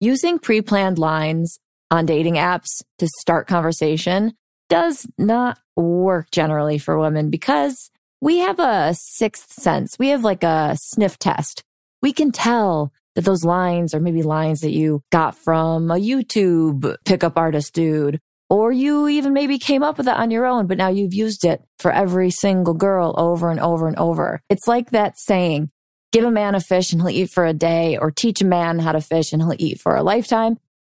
[0.00, 1.58] Using pre planned lines
[1.90, 4.34] on dating apps to start conversation
[4.68, 7.90] does not work generally for women because
[8.20, 9.96] we have a sixth sense.
[9.98, 11.62] We have like a sniff test.
[12.00, 16.94] We can tell that those lines are maybe lines that you got from a YouTube
[17.04, 20.78] pickup artist dude, or you even maybe came up with it on your own, but
[20.78, 24.40] now you've used it for every single girl over and over and over.
[24.48, 25.70] It's like that saying,
[26.12, 28.78] give a man a fish and he'll eat for a day, or teach a man
[28.78, 30.58] how to fish and he'll eat for a lifetime.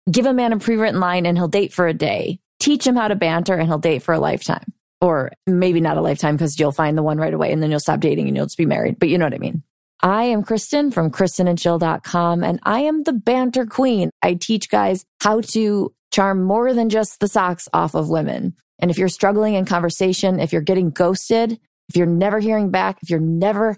[0.09, 2.39] Give a man a pre-written line and he'll date for a day.
[2.59, 4.73] Teach him how to banter and he'll date for a lifetime.
[5.01, 7.79] Or maybe not a lifetime because you'll find the one right away and then you'll
[7.79, 8.99] stop dating and you'll just be married.
[8.99, 9.63] But you know what I mean?
[10.01, 14.11] I am Kristen from KristenandChill.com and I am the banter queen.
[14.21, 18.55] I teach guys how to charm more than just the socks off of women.
[18.79, 22.97] And if you're struggling in conversation, if you're getting ghosted, if you're never hearing back,
[23.01, 23.77] if you're never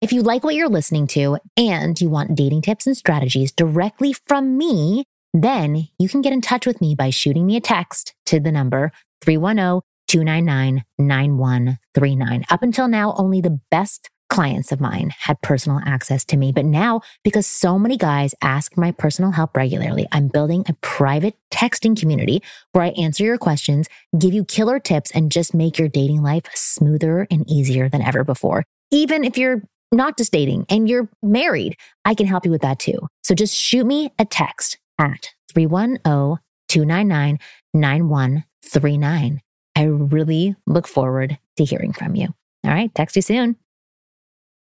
[0.00, 4.14] If you like what you're listening to and you want dating tips and strategies directly
[4.14, 8.14] from me, then you can get in touch with me by shooting me a text
[8.24, 12.44] to the number 310 299 9139.
[12.48, 16.50] Up until now, only the best clients of mine had personal access to me.
[16.50, 21.36] But now, because so many guys ask my personal help regularly, I'm building a private
[21.50, 23.86] texting community where I answer your questions,
[24.18, 28.24] give you killer tips, and just make your dating life smoother and easier than ever
[28.24, 28.64] before.
[28.90, 29.62] Even if you're
[29.92, 32.98] not just dating and you're married, I can help you with that too.
[33.22, 36.38] So just shoot me a text at 310
[36.68, 37.38] 299
[37.74, 39.40] 9139.
[39.76, 42.28] I really look forward to hearing from you.
[42.64, 43.56] All right, text you soon.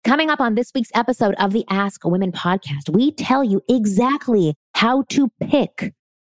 [0.06, 4.56] Coming up on this week's episode of the Ask Women podcast, we tell you exactly
[4.74, 5.94] how to pick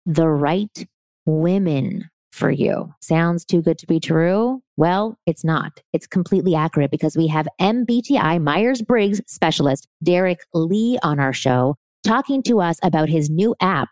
[0.07, 0.89] the right
[1.27, 2.93] women for you.
[3.01, 4.63] Sounds too good to be true?
[4.77, 5.81] Well, it's not.
[5.93, 11.77] It's completely accurate because we have MBTI Myers Briggs specialist Derek Lee on our show
[12.05, 13.89] talking to us about his new app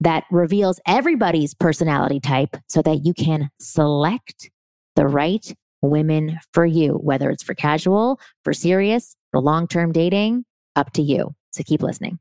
[0.00, 4.50] that reveals everybody's personality type so that you can select
[4.94, 10.44] the right women for you, whether it's for casual, for serious, for long term dating,
[10.74, 11.34] up to you.
[11.52, 12.18] So keep listening.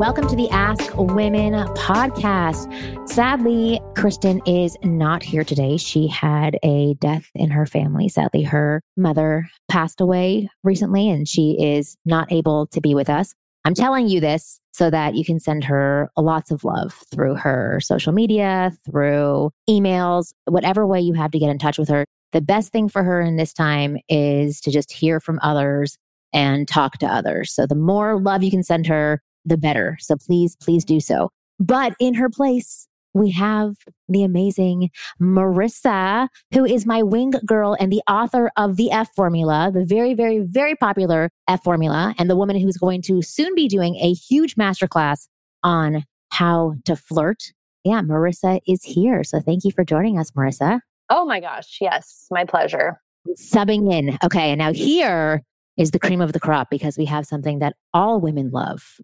[0.00, 2.66] Welcome to the Ask Women podcast.
[3.06, 5.76] Sadly, Kristen is not here today.
[5.76, 8.08] She had a death in her family.
[8.08, 13.34] Sadly, her mother passed away recently and she is not able to be with us.
[13.66, 17.78] I'm telling you this so that you can send her lots of love through her
[17.82, 22.06] social media, through emails, whatever way you have to get in touch with her.
[22.32, 25.98] The best thing for her in this time is to just hear from others
[26.32, 27.52] and talk to others.
[27.52, 29.96] So the more love you can send her, the better.
[30.00, 31.30] So please, please do so.
[31.58, 33.74] But in her place, we have
[34.08, 34.90] the amazing
[35.20, 40.14] Marissa, who is my wing girl and the author of the F formula, the very,
[40.14, 44.12] very, very popular F formula, and the woman who's going to soon be doing a
[44.12, 45.26] huge masterclass
[45.62, 47.52] on how to flirt.
[47.84, 49.24] Yeah, Marissa is here.
[49.24, 50.80] So thank you for joining us, Marissa.
[51.08, 51.78] Oh my gosh.
[51.80, 53.00] Yes, my pleasure.
[53.36, 54.18] Subbing in.
[54.22, 54.50] Okay.
[54.50, 55.42] And now here
[55.76, 58.98] is the cream of the crop because we have something that all women love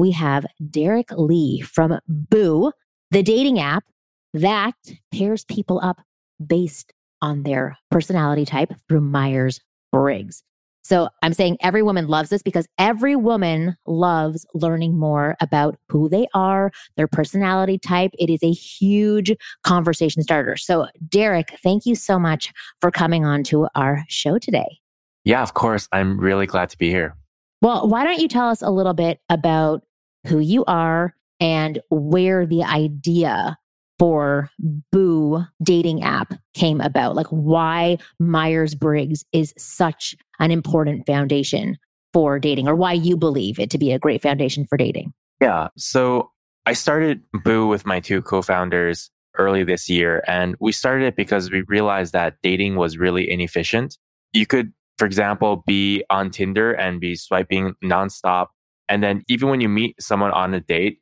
[0.00, 2.72] we have Derek Lee from Boo,
[3.10, 3.84] the dating app
[4.32, 4.74] that
[5.12, 6.00] pairs people up
[6.44, 9.60] based on their personality type through Myers
[9.92, 10.42] Briggs.
[10.82, 16.08] So I'm saying every woman loves this because every woman loves learning more about who
[16.08, 18.12] they are, their personality type.
[18.18, 20.56] It is a huge conversation starter.
[20.56, 24.78] So, Derek, thank you so much for coming on to our show today.
[25.24, 25.86] Yeah, of course.
[25.92, 27.14] I'm really glad to be here.
[27.62, 29.82] Well, why don't you tell us a little bit about
[30.26, 33.58] who you are and where the idea
[33.98, 34.50] for
[34.90, 37.14] Boo dating app came about.
[37.14, 41.76] Like why Myers Briggs is such an important foundation
[42.12, 45.12] for dating, or why you believe it to be a great foundation for dating.
[45.40, 45.68] Yeah.
[45.76, 46.30] So
[46.66, 51.16] I started Boo with my two co founders early this year, and we started it
[51.16, 53.98] because we realized that dating was really inefficient.
[54.32, 58.46] You could, for example, be on Tinder and be swiping nonstop
[58.90, 60.98] and then even when you meet someone on a date,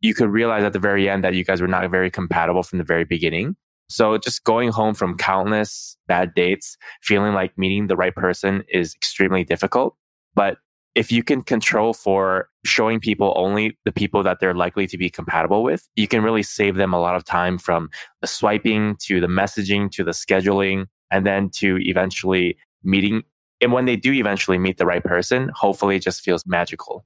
[0.00, 2.78] you could realize at the very end that you guys were not very compatible from
[2.78, 3.56] the very beginning.
[3.88, 8.94] So just going home from countless bad dates, feeling like meeting the right person is
[8.94, 9.96] extremely difficult.
[10.34, 10.58] But
[10.94, 15.08] if you can control for showing people only the people that they're likely to be
[15.08, 17.88] compatible with, you can really save them a lot of time from
[18.20, 23.22] the swiping to the messaging to the scheduling and then to eventually meeting.
[23.60, 27.04] And when they do eventually meet the right person, hopefully it just feels magical.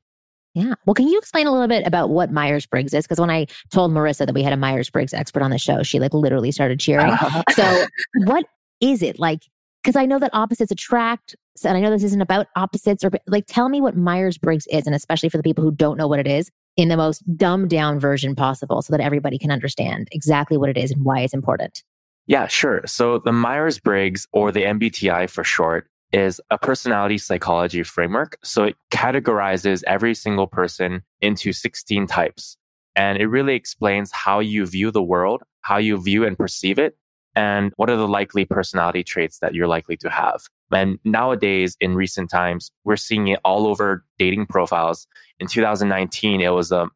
[0.54, 0.74] Yeah.
[0.86, 3.04] Well, can you explain a little bit about what Myers Briggs is?
[3.04, 5.82] Because when I told Marissa that we had a Myers Briggs expert on the show,
[5.82, 7.10] she like literally started cheering.
[7.10, 7.42] Uh-huh.
[7.54, 7.86] so,
[8.26, 8.46] what
[8.80, 9.42] is it like?
[9.82, 11.34] Because I know that opposites attract.
[11.64, 14.86] And I know this isn't about opposites or like, tell me what Myers Briggs is.
[14.86, 17.70] And especially for the people who don't know what it is in the most dumbed
[17.70, 21.34] down version possible so that everybody can understand exactly what it is and why it's
[21.34, 21.82] important.
[22.26, 22.80] Yeah, sure.
[22.86, 28.38] So the Myers Briggs or the MBTI for short is a personality psychology framework.
[28.44, 32.56] So it categorizes every single person into 16 types.
[32.94, 36.96] And it really explains how you view the world, how you view and perceive it,
[37.34, 40.42] and what are the likely personality traits that you're likely to have.
[40.72, 45.08] And nowadays, in recent times, we're seeing it all over dating profiles.
[45.40, 46.86] In 2019, it was a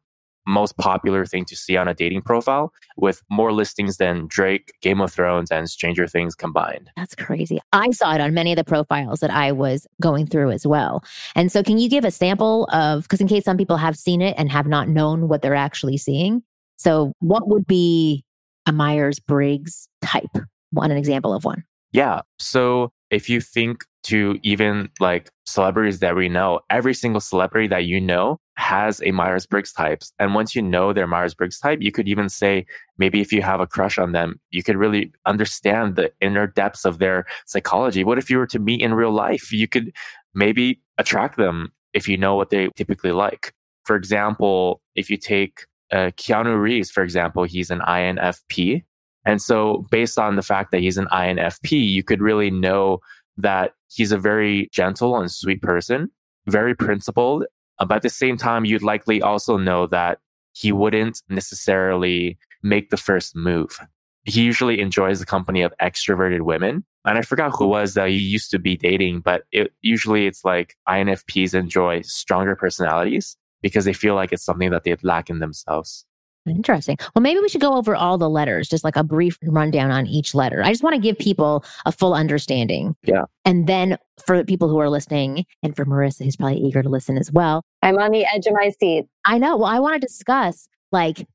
[0.49, 4.99] most popular thing to see on a dating profile with more listings than Drake, Game
[5.01, 6.89] of Thrones, and Stranger Things combined.
[6.97, 7.59] That's crazy.
[7.71, 11.03] I saw it on many of the profiles that I was going through as well.
[11.35, 14.21] And so, can you give a sample of, because in case some people have seen
[14.21, 16.43] it and have not known what they're actually seeing?
[16.77, 18.23] So, what would be
[18.65, 20.35] a Myers Briggs type?
[20.71, 21.63] One, an example of one.
[21.91, 22.21] Yeah.
[22.37, 27.85] So, if you think to even like celebrities that we know, every single celebrity that
[27.85, 30.03] you know has a Myers Briggs type.
[30.19, 32.65] And once you know their Myers Briggs type, you could even say,
[32.97, 36.85] maybe if you have a crush on them, you could really understand the inner depths
[36.85, 38.03] of their psychology.
[38.03, 39.51] What if you were to meet in real life?
[39.51, 39.93] You could
[40.33, 43.53] maybe attract them if you know what they typically like.
[43.83, 48.83] For example, if you take uh, Keanu Reeves, for example, he's an INFP.
[49.25, 52.99] And so, based on the fact that he's an INFP, you could really know
[53.37, 56.09] that he's a very gentle and sweet person,
[56.47, 57.45] very principled.
[57.79, 60.19] Uh, but at the same time, you'd likely also know that
[60.53, 63.79] he wouldn't necessarily make the first move.
[64.23, 66.83] He usually enjoys the company of extroverted women.
[67.05, 70.43] And I forgot who was that he used to be dating, but it, usually it's
[70.43, 75.39] like INFPs enjoy stronger personalities because they feel like it's something that they lack in
[75.39, 76.05] themselves.
[76.49, 76.97] Interesting.
[77.15, 80.07] Well, maybe we should go over all the letters, just like a brief rundown on
[80.07, 80.63] each letter.
[80.63, 82.95] I just want to give people a full understanding.
[83.03, 83.23] Yeah.
[83.45, 87.17] And then for people who are listening, and for Marissa, who's probably eager to listen
[87.17, 87.63] as well.
[87.81, 89.05] I'm on the edge of my seat.
[89.25, 89.57] I know.
[89.57, 91.27] Well, I want to discuss like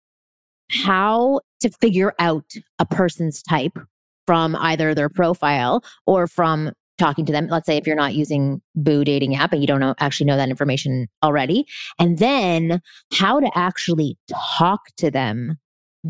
[0.70, 2.44] how to figure out
[2.78, 3.78] a person's type
[4.26, 7.48] from either their profile or from talking to them.
[7.48, 10.36] Let's say if you're not using Boo dating app and you don't know, actually know
[10.36, 11.66] that information already.
[11.98, 12.80] And then
[13.12, 14.18] how to actually
[14.56, 15.58] talk to them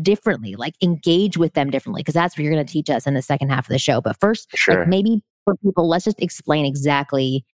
[0.01, 3.13] differently, like engage with them differently, because that's what you're going to teach us in
[3.13, 4.01] the second half of the show.
[4.01, 4.79] But first, sure.
[4.79, 7.45] like maybe for people, let's just explain exactly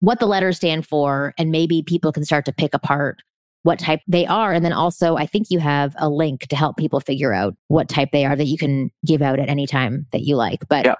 [0.00, 1.32] what the letters stand for.
[1.38, 3.22] And maybe people can start to pick apart
[3.62, 4.52] what type they are.
[4.52, 7.88] And then also, I think you have a link to help people figure out what
[7.88, 10.68] type they are that you can give out at any time that you like.
[10.68, 10.96] But yeah.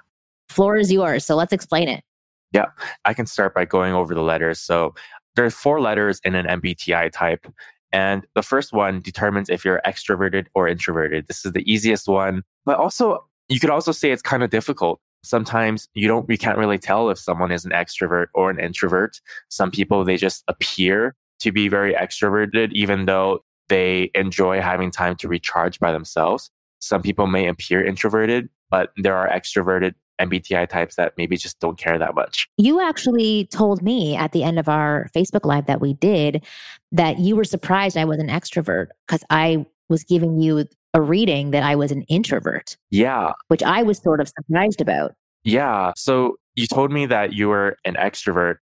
[0.49, 1.25] Floor is yours.
[1.25, 2.03] So let's explain it.
[2.51, 2.67] Yeah,
[3.03, 4.59] I can start by going over the letters.
[4.59, 4.93] So
[5.35, 7.45] there are four letters in an MBTI type.
[7.91, 11.27] And the first one determines if you're extroverted or introverted.
[11.27, 14.99] This is the easiest one, but also you could also say it's kind of difficult.
[15.23, 19.19] Sometimes you don't, you can't really tell if someone is an extrovert or an introvert.
[19.49, 25.15] Some people, they just appear to be very extroverted, even though they enjoy having time
[25.17, 26.51] to recharge by themselves.
[26.79, 31.77] Some people may appear introverted, but there are extroverted MBTI types that maybe just don't
[31.77, 32.47] care that much.
[32.57, 36.43] You actually told me at the end of our Facebook Live that we did
[36.91, 41.51] that you were surprised I was an extrovert because I was giving you a reading
[41.51, 42.77] that I was an introvert.
[42.89, 43.33] Yeah.
[43.49, 45.13] Which I was sort of surprised about.
[45.43, 45.91] Yeah.
[45.95, 48.55] So you told me that you were an extrovert.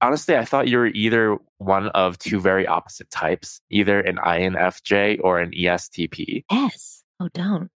[0.00, 5.20] Honestly, I thought you were either one of two very opposite types, either an INFJ
[5.22, 6.44] or an ESTP.
[6.50, 7.02] Yes.
[7.18, 7.70] Oh, don't.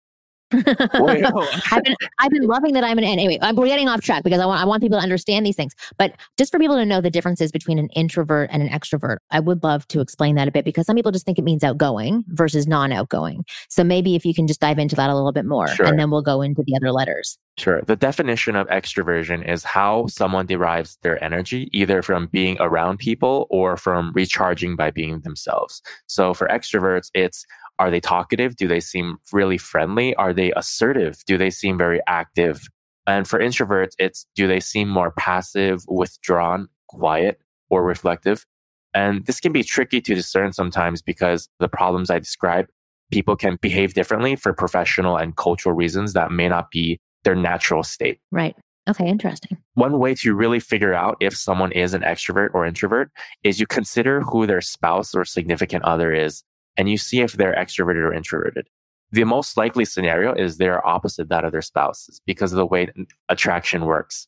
[0.54, 3.40] I've been I've been loving that I'm an anyway.
[3.54, 5.74] We're getting off track because I want I want people to understand these things.
[5.98, 9.40] But just for people to know the differences between an introvert and an extrovert, I
[9.40, 12.24] would love to explain that a bit because some people just think it means outgoing
[12.28, 13.46] versus non-outgoing.
[13.70, 15.86] So maybe if you can just dive into that a little bit more, sure.
[15.86, 17.38] and then we'll go into the other letters.
[17.58, 17.82] Sure.
[17.86, 23.46] The definition of extroversion is how someone derives their energy either from being around people
[23.50, 25.82] or from recharging by being themselves.
[26.08, 27.46] So for extroverts, it's
[27.78, 28.56] are they talkative?
[28.56, 30.16] Do they seem really friendly?
[30.16, 31.24] Are they assertive?
[31.26, 32.62] Do they seem very active?
[33.06, 38.46] And for introverts, it's do they seem more passive, withdrawn, quiet, or reflective?
[38.94, 42.68] And this can be tricky to discern sometimes because the problems I describe,
[43.12, 47.84] people can behave differently for professional and cultural reasons that may not be their natural
[47.84, 48.20] state.
[48.32, 48.56] Right.
[48.90, 49.58] Okay, interesting.
[49.76, 53.12] One way to really figure out if someone is an extrovert or introvert
[53.44, 56.44] is you consider who their spouse or significant other is
[56.78, 58.68] and you see if they're extroverted or introverted.
[59.12, 62.88] The most likely scenario is they're opposite that of their spouses because of the way
[63.30, 64.28] attraction works.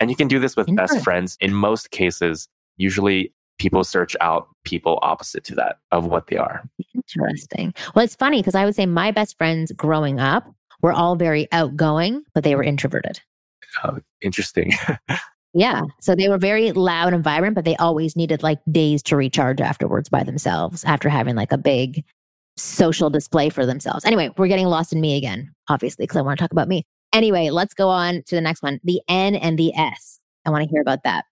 [0.00, 1.36] And you can do this with best friends.
[1.40, 6.62] In most cases, usually people search out people opposite to that of what they are.
[6.94, 7.74] Interesting.
[7.94, 11.48] Well, it's funny because I would say my best friends growing up were all very
[11.52, 13.20] outgoing, but they were introverted.
[13.84, 14.72] Oh, interesting.
[15.54, 15.82] yeah.
[16.00, 19.60] So they were very loud and vibrant, but they always needed like days to recharge
[19.60, 22.04] afterwards by themselves after having like a big
[22.56, 24.04] social display for themselves.
[24.04, 26.84] Anyway, we're getting lost in me again, obviously, because I want to talk about me.
[27.12, 30.18] Anyway, let's go on to the next one the N and the S.
[30.44, 31.24] I want to hear about that.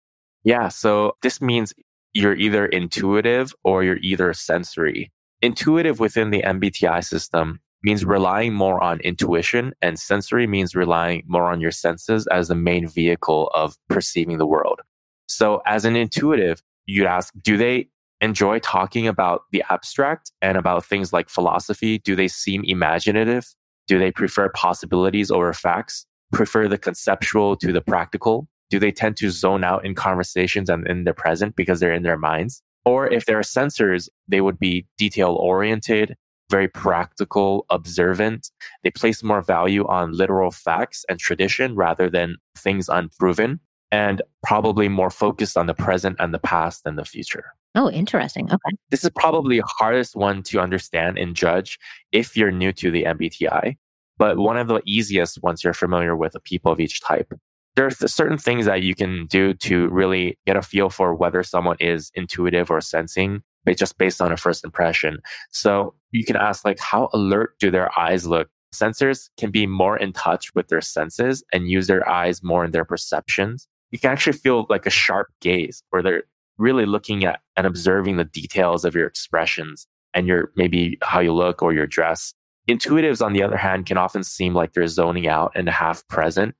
[0.44, 0.68] Yeah.
[0.68, 1.74] So this means
[2.12, 5.10] you're either intuitive or you're either sensory.
[5.42, 11.44] Intuitive within the MBTI system means relying more on intuition, and sensory means relying more
[11.44, 14.80] on your senses as the main vehicle of perceiving the world.
[15.28, 17.88] So, as an intuitive, you'd ask, do they
[18.20, 21.98] enjoy talking about the abstract and about things like philosophy?
[21.98, 23.54] Do they seem imaginative?
[23.86, 26.06] Do they prefer possibilities over facts?
[26.32, 28.48] Prefer the conceptual to the practical?
[28.68, 32.02] Do they tend to zone out in conversations and in the present because they're in
[32.02, 32.62] their minds?
[32.84, 36.16] Or if they're sensors, they would be detail oriented,
[36.50, 38.50] very practical, observant.
[38.82, 43.60] They place more value on literal facts and tradition rather than things unproven,
[43.90, 47.52] and probably more focused on the present and the past than the future.
[47.74, 48.46] Oh, interesting.
[48.46, 48.76] Okay.
[48.90, 51.78] This is probably the hardest one to understand and judge
[52.10, 53.76] if you're new to the MBTI,
[54.16, 57.32] but one of the easiest once you're familiar with the people of each type.
[57.74, 61.42] There are certain things that you can do to really get a feel for whether
[61.42, 63.42] someone is intuitive or sensing
[63.74, 65.18] just based on a first impression.
[65.50, 68.48] So you can ask like, how alert do their eyes look?
[68.74, 72.72] Sensors can be more in touch with their senses and use their eyes more in
[72.72, 73.68] their perceptions.
[73.90, 76.24] You can actually feel like a sharp gaze where they're
[76.58, 81.32] really looking at and observing the details of your expressions and your maybe how you
[81.32, 82.34] look or your dress.
[82.68, 86.54] Intuitives, on the other hand, can often seem like they're zoning out and half present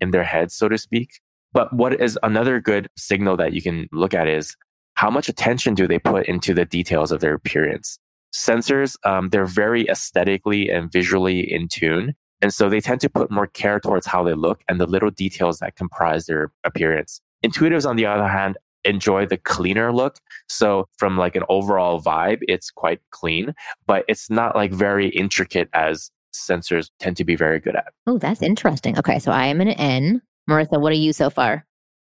[0.00, 1.20] in their heads, so to speak.
[1.52, 4.54] But what is another good signal that you can look at is
[4.98, 8.00] how much attention do they put into the details of their appearance?
[8.34, 12.16] Sensors, um, they're very aesthetically and visually in tune.
[12.42, 15.10] And so they tend to put more care towards how they look and the little
[15.10, 17.20] details that comprise their appearance.
[17.46, 20.16] Intuitives, on the other hand, enjoy the cleaner look.
[20.48, 23.54] So from like an overall vibe, it's quite clean,
[23.86, 27.92] but it's not like very intricate as sensors tend to be very good at.
[28.08, 28.98] Oh, that's interesting.
[28.98, 29.20] Okay.
[29.20, 30.22] So I am an N.
[30.50, 31.67] Marissa, what are you so far?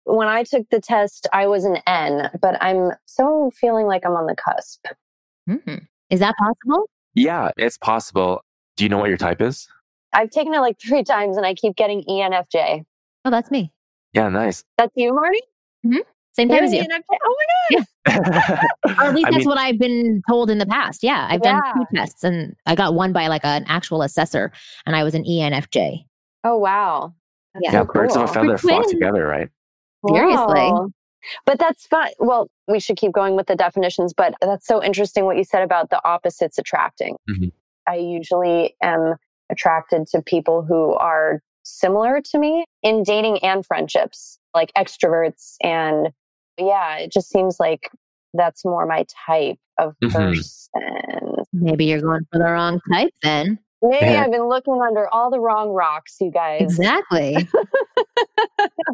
[0.07, 4.13] When I took the test, I was an N, but I'm so feeling like I'm
[4.13, 4.85] on the cusp.
[5.49, 5.83] Mm-hmm.
[6.09, 6.89] Is that possible?
[7.13, 8.41] Yeah, it's possible.
[8.77, 9.67] Do you know what your type is?
[10.13, 12.85] I've taken it like three times and I keep getting ENFJ.
[13.25, 13.73] Oh, that's me.
[14.13, 14.63] Yeah, nice.
[14.77, 15.39] That's you, Marni?
[15.85, 15.97] Mm-hmm.
[16.31, 16.83] Same time as you.
[16.83, 17.01] ENFJ?
[17.23, 17.35] Oh
[17.71, 17.85] my God.
[18.99, 21.03] or at least I that's mean, what I've been told in the past.
[21.03, 21.59] Yeah, I've yeah.
[21.59, 24.53] done two tests and I got one by like an actual assessor
[24.85, 26.05] and I was an ENFJ.
[26.45, 27.13] Oh, wow.
[27.53, 28.01] That's yeah, so cool.
[28.01, 29.49] birds of a feather flock together, right?
[30.13, 30.71] Seriously.
[31.45, 32.09] But that's fun.
[32.19, 35.61] Well, we should keep going with the definitions, but that's so interesting what you said
[35.61, 37.17] about the opposites attracting.
[37.29, 37.47] Mm-hmm.
[37.87, 39.15] I usually am
[39.49, 45.55] attracted to people who are similar to me in dating and friendships, like extroverts.
[45.61, 46.09] And
[46.57, 47.89] yeah, it just seems like
[48.33, 50.15] that's more my type of mm-hmm.
[50.15, 51.45] person.
[51.53, 53.59] Maybe you're going for the wrong type then.
[53.81, 54.23] Maybe yeah.
[54.23, 56.61] I've been looking under all the wrong rocks, you guys.
[56.61, 57.37] Exactly.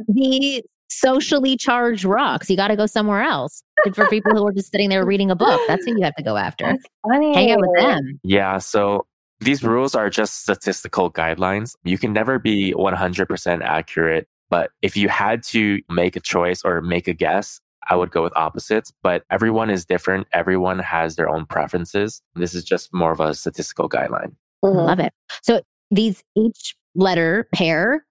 [0.09, 2.49] the socially charged rocks.
[2.49, 3.63] You got to go somewhere else.
[3.85, 6.15] And for people who are just sitting there reading a book, that's who you have
[6.15, 6.65] to go after.
[6.65, 7.33] That's funny.
[7.33, 8.19] Hang out with them.
[8.23, 8.57] Yeah.
[8.59, 9.05] So
[9.39, 11.75] these rules are just statistical guidelines.
[11.83, 14.27] You can never be 100% accurate.
[14.49, 17.59] But if you had to make a choice or make a guess,
[17.89, 20.27] I would go with opposites, but everyone is different.
[20.31, 22.21] Everyone has their own preferences.
[22.35, 24.35] This is just more of a statistical guideline.
[24.63, 24.77] Mm-hmm.
[24.77, 25.11] Love it.
[25.41, 25.61] So
[25.91, 28.05] these each letter pair,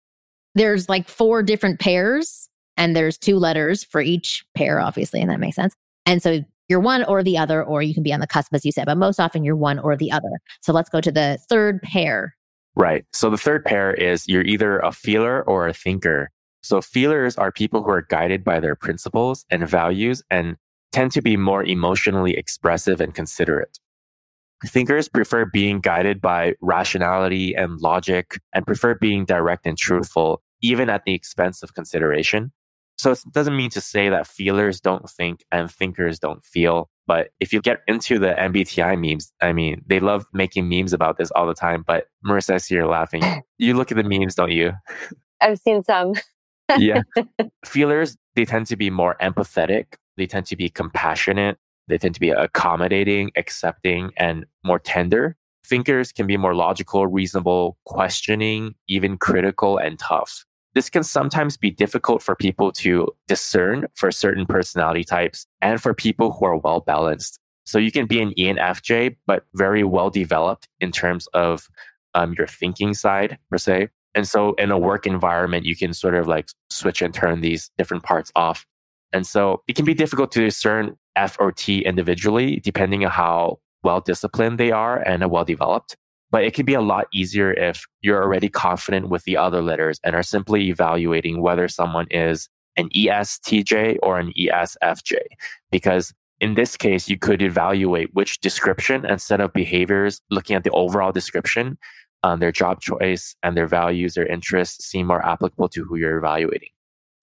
[0.55, 5.41] there's like four different pairs and there's two letters for each pair, obviously, and that
[5.41, 5.75] makes sense.
[6.07, 8.65] And so you're one or the other, or you can be on the cusp, as
[8.65, 10.31] you said, but most often you're one or the other.
[10.61, 12.35] So let's go to the third pair.
[12.75, 13.05] Right.
[13.13, 16.31] So the third pair is you're either a feeler or a thinker.
[16.63, 20.57] So feelers are people who are guided by their principles and values and
[20.93, 23.79] tend to be more emotionally expressive and considerate.
[24.65, 30.89] Thinkers prefer being guided by rationality and logic and prefer being direct and truthful, even
[30.89, 32.53] at the expense of consideration.
[33.03, 36.89] So it doesn't mean to say that feelers don't think and thinkers don't feel.
[37.09, 41.19] But if you get into the MBTI memes, I mean, they love making memes about
[41.19, 41.83] this all the time.
[41.85, 43.25] But Marissa, I see you're laughing.
[43.59, 44.73] You look at the memes, don't you?
[45.41, 46.15] I've seen some.
[46.79, 47.03] yeah.
[47.65, 49.95] Feelers, they tend to be more empathetic.
[50.17, 51.59] They tend to be compassionate.
[51.89, 55.37] They tend to be accommodating, accepting, and more tender.
[55.67, 60.45] Thinkers can be more logical, reasonable, questioning, even critical and tough.
[60.75, 65.93] This can sometimes be difficult for people to discern for certain personality types and for
[65.93, 67.39] people who are well balanced.
[67.65, 71.69] So you can be an ENFJ, but very well developed in terms of
[72.15, 73.89] um, your thinking side, per se.
[74.15, 77.71] And so in a work environment, you can sort of like switch and turn these
[77.79, 78.67] different parts off.
[79.13, 83.61] And so it can be difficult to discern F or T individually, depending on how
[83.83, 85.97] well disciplined they are and well developed.
[86.33, 90.01] But it can be a lot easier if you're already confident with the other letters
[90.03, 95.19] and are simply evaluating whether someone is an ESTJ or an ESFJ.
[95.71, 100.65] Because in this case, you could evaluate which description and set of behaviors, looking at
[100.65, 101.79] the overall description,
[102.25, 106.19] um, their job choice and their values, their interests seem more applicable to who you're
[106.19, 106.71] evaluating.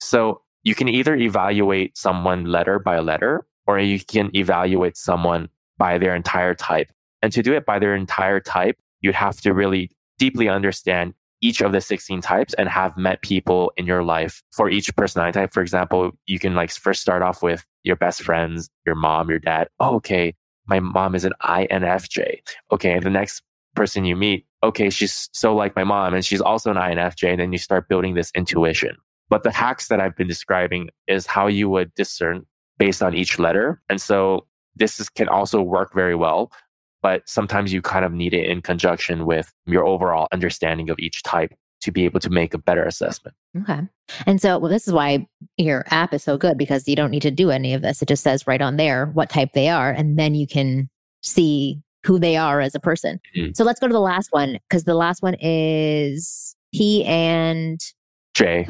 [0.00, 5.48] So you can either evaluate someone letter by letter, or you can evaluate someone
[5.78, 6.90] by their entire type.
[7.22, 11.60] And to do it by their entire type, you'd have to really deeply understand each
[11.60, 15.52] of the 16 types and have met people in your life for each personality type.
[15.52, 19.38] For example, you can like first start off with your best friends, your mom, your
[19.38, 19.68] dad.
[19.78, 20.34] Oh, okay.
[20.66, 22.40] My mom is an INFJ.
[22.72, 22.98] Okay.
[22.98, 23.42] The next
[23.74, 27.30] person you meet, okay, she's so like my mom and she's also an INFJ.
[27.30, 28.96] And then you start building this intuition.
[29.30, 32.44] But the hacks that I've been describing is how you would discern
[32.78, 33.80] based on each letter.
[33.88, 36.52] And so this is, can also work very well
[37.02, 41.22] but sometimes you kind of need it in conjunction with your overall understanding of each
[41.22, 43.34] type to be able to make a better assessment.
[43.62, 43.80] Okay.
[44.26, 45.26] And so, well, this is why
[45.56, 48.02] your app is so good because you don't need to do any of this.
[48.02, 50.90] It just says right on there what type they are, and then you can
[51.22, 53.20] see who they are as a person.
[53.36, 53.52] Mm-hmm.
[53.54, 57.80] So let's go to the last one because the last one is P and
[58.34, 58.68] J.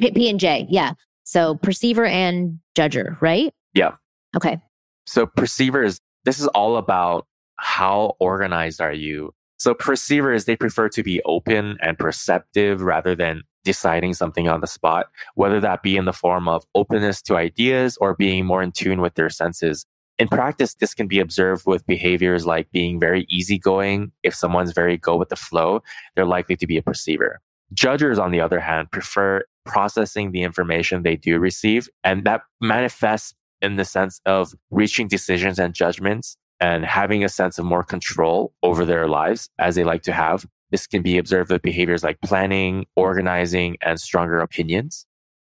[0.00, 0.66] P, P and J.
[0.68, 0.92] Yeah.
[1.24, 3.52] So perceiver and judger, right?
[3.74, 3.92] Yeah.
[4.36, 4.60] Okay.
[5.06, 7.26] So perceiver is this is all about
[7.62, 9.32] how organized are you?
[9.56, 14.66] So perceivers, they prefer to be open and perceptive rather than deciding something on the
[14.66, 18.72] spot, whether that be in the form of openness to ideas or being more in
[18.72, 19.86] tune with their senses.
[20.18, 24.10] In practice, this can be observed with behaviors like being very easygoing.
[24.24, 25.84] If someone's very go with the flow,
[26.16, 27.40] they're likely to be a perceiver.
[27.72, 33.34] Judgers, on the other hand, prefer processing the information they do receive, and that manifests
[33.60, 38.54] in the sense of reaching decisions and judgments and having a sense of more control
[38.62, 40.46] over their lives as they like to have.
[40.70, 45.04] This can be observed with behaviors like planning, organizing, and stronger opinions.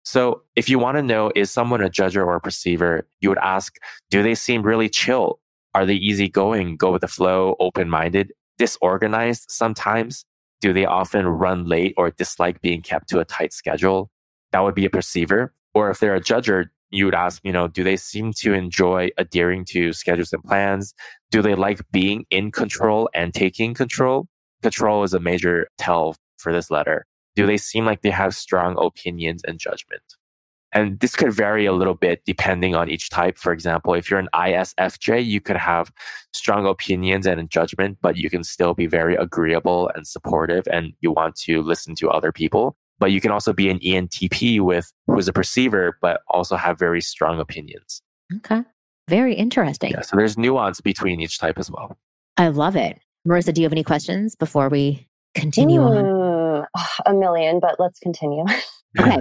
[0.04, 3.38] So if you want to know, is someone a judger or a perceiver, you would
[3.38, 3.76] ask,
[4.10, 5.38] do they seem really chill?
[5.74, 10.24] Are they easygoing, go with the flow, open minded, disorganized sometimes?
[10.62, 14.10] Do they often run late or dislike being kept to a tight schedule?
[14.52, 15.52] That would be a perceiver.
[15.74, 18.58] Or if they're a judger, you would ask, you know, do they seem to mm.
[18.58, 20.94] enjoy adhering to schedules and plans?
[21.30, 24.28] Do they like being in control and taking control?
[24.62, 27.06] Control is a major tell for this letter.
[27.34, 30.02] Do they seem like they have strong opinions and judgment?
[30.74, 33.36] And this could vary a little bit depending on each type.
[33.36, 35.92] For example, if you're an ISFJ, you could have
[36.32, 41.12] strong opinions and judgment, but you can still be very agreeable and supportive and you
[41.12, 45.18] want to listen to other people but you can also be an ENTP with who
[45.18, 48.00] is a perceiver, but also have very strong opinions.
[48.36, 48.62] Okay.
[49.08, 49.90] Very interesting.
[49.90, 50.02] Yeah.
[50.02, 51.98] So there's nuance between each type as well.
[52.36, 53.00] I love it.
[53.26, 56.66] Marissa, do you have any questions before we continue mm, on?
[57.06, 58.44] A million, but let's continue.
[59.00, 59.20] okay.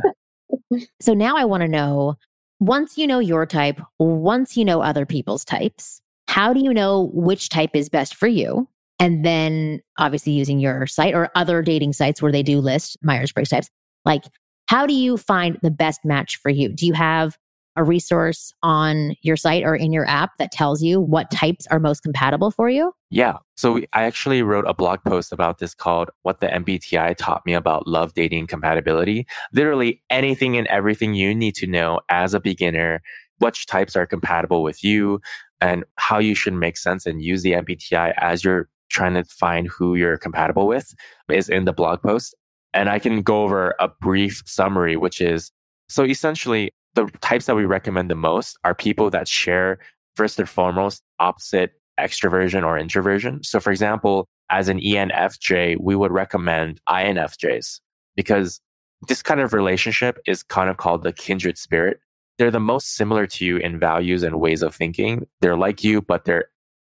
[1.02, 2.18] so now I want to know
[2.60, 7.10] once you know your type, once you know other people's types, how do you know
[7.16, 8.68] which type is best for you?
[9.02, 13.32] And then obviously using your site or other dating sites where they do list Myers
[13.32, 13.68] Briggs types,
[14.06, 14.26] like
[14.68, 16.70] how do you find the best match for you?
[16.70, 17.36] Do you have
[17.76, 21.80] a resource on your site or in your app that tells you what types are
[21.80, 22.94] most compatible for you?
[23.10, 23.38] Yeah.
[23.56, 27.56] So I actually wrote a blog post about this called What the MBTI Taught Me
[27.56, 29.26] About Love Dating Compatibility.
[29.52, 33.02] Literally anything and everything you need to know as a beginner,
[33.40, 35.22] which types are compatible with you,
[35.60, 39.68] and how you should make sense and use the MBTI as your trying to find
[39.68, 40.94] who you're compatible with
[41.30, 42.36] is in the blog post.
[42.74, 45.52] And I can go over a brief summary, which is
[45.90, 49.80] so essentially the types that we recommend the most are people that share
[50.16, 53.44] first and foremost opposite extroversion or introversion.
[53.44, 57.80] So for example, as an ENFJ, we would recommend INFJs
[58.16, 58.60] because
[59.08, 62.00] this kind of relationship is kind of called the kindred spirit.
[62.38, 65.28] they're the most similar to you in values and ways of thinking.
[65.42, 66.46] They're like you, but they're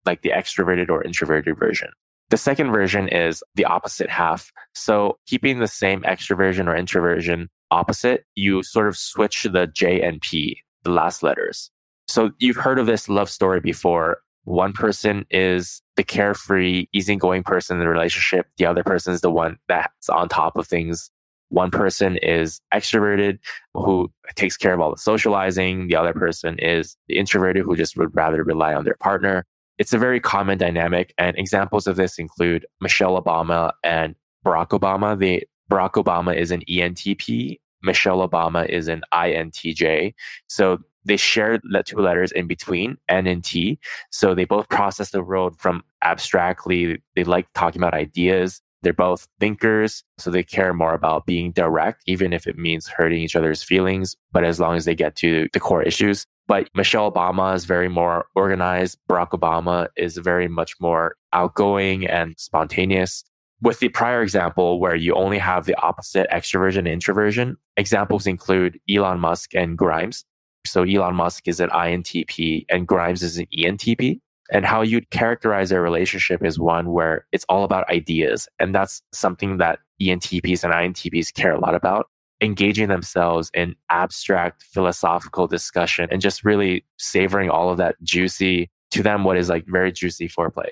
[0.06, 1.88] like the extroverted or introverted version.
[2.30, 4.52] The second version is the opposite half.
[4.74, 10.20] So keeping the same extroversion or introversion opposite, you sort of switch the J and
[10.20, 11.70] P, the last letters.
[12.06, 14.18] So you've heard of this love story before.
[14.44, 18.46] One person is the carefree, easygoing person in the relationship.
[18.56, 21.10] The other person is the one that's on top of things.
[21.50, 23.38] One person is extroverted,
[23.74, 25.88] who takes care of all the socializing.
[25.88, 29.46] The other person is the introverted, who just would rather rely on their partner.
[29.80, 34.14] It's a very common dynamic, and examples of this include Michelle Obama and
[34.44, 35.18] Barack Obama.
[35.18, 37.58] The Barack Obama is an ENTP.
[37.82, 40.12] Michelle Obama is an INTJ.
[40.48, 43.78] So they share the two letters in between, N and T.
[44.10, 47.02] So they both process the world from abstractly.
[47.16, 48.60] They like talking about ideas.
[48.82, 53.20] They're both thinkers, so they care more about being direct, even if it means hurting
[53.20, 54.16] each other's feelings.
[54.32, 57.88] But as long as they get to the core issues, but Michelle Obama is very
[57.88, 58.98] more organized.
[59.08, 63.22] Barack Obama is very much more outgoing and spontaneous.
[63.62, 68.80] With the prior example where you only have the opposite extroversion and introversion, examples include
[68.90, 70.24] Elon Musk and Grimes.
[70.66, 74.20] So Elon Musk is an INTP and Grimes is an ENTP.
[74.52, 78.48] And how you'd characterize their relationship is one where it's all about ideas.
[78.58, 82.06] And that's something that ENTPs and INTPs care a lot about
[82.40, 89.02] engaging themselves in abstract philosophical discussion and just really savoring all of that juicy to
[89.02, 90.70] them what is like very juicy foreplay.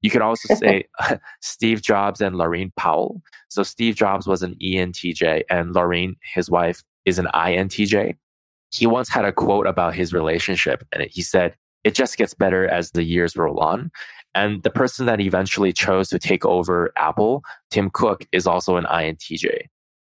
[0.00, 0.84] You could also say
[1.40, 3.20] steve jobs and laurene powell.
[3.48, 8.16] So steve jobs was an entj and laurene his wife is an intj
[8.70, 12.68] he once had a quote about his relationship and he said it just gets better
[12.68, 13.90] as the years roll on
[14.34, 18.84] and the person that eventually chose to take over apple tim cook is also an
[18.84, 19.68] intj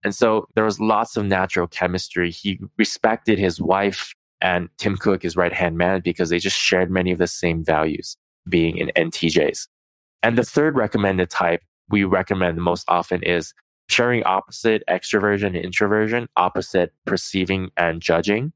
[0.04, 2.30] and so there was lots of natural chemistry.
[2.30, 6.90] He respected his wife and Tim Cook, his right hand man, because they just shared
[6.90, 8.16] many of the same values,
[8.48, 9.66] being in NTJs.
[10.22, 13.54] And the third recommended type we recommend most often is
[13.88, 18.52] sharing opposite extroversion and introversion, opposite perceiving and judging.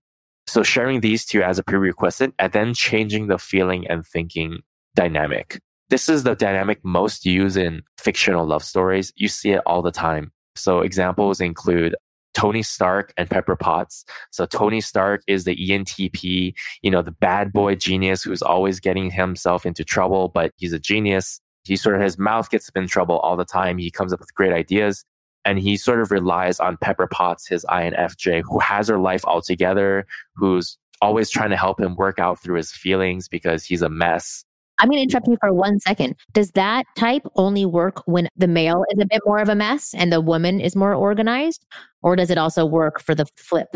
[0.53, 4.59] So sharing these two as a prerequisite and then changing the feeling and thinking
[4.95, 5.59] dynamic.
[5.89, 9.15] This is the dynamic most used in fictional love stories.
[9.17, 10.31] You see it all the time.
[10.55, 11.97] So examples include
[12.35, 14.05] Tony Stark and Pepper Potts.
[14.31, 19.11] So Tony Stark is the ENTP, you know, the bad boy genius who's always getting
[19.11, 21.41] himself into trouble, but he's a genius.
[21.65, 23.79] He sort of his mouth gets in trouble all the time.
[23.79, 25.03] He comes up with great ideas.
[25.45, 29.43] And he sort of relies on Pepper Potts, his INFJ, who has her life all
[29.43, 33.89] together, who's always trying to help him work out through his feelings because he's a
[33.89, 34.45] mess.
[34.79, 36.17] I'm going to interrupt you for one second.
[36.33, 39.95] Does that type only work when the male is a bit more of a mess
[39.95, 41.67] and the woman is more organized?
[42.03, 43.69] Or does it also work for the flip?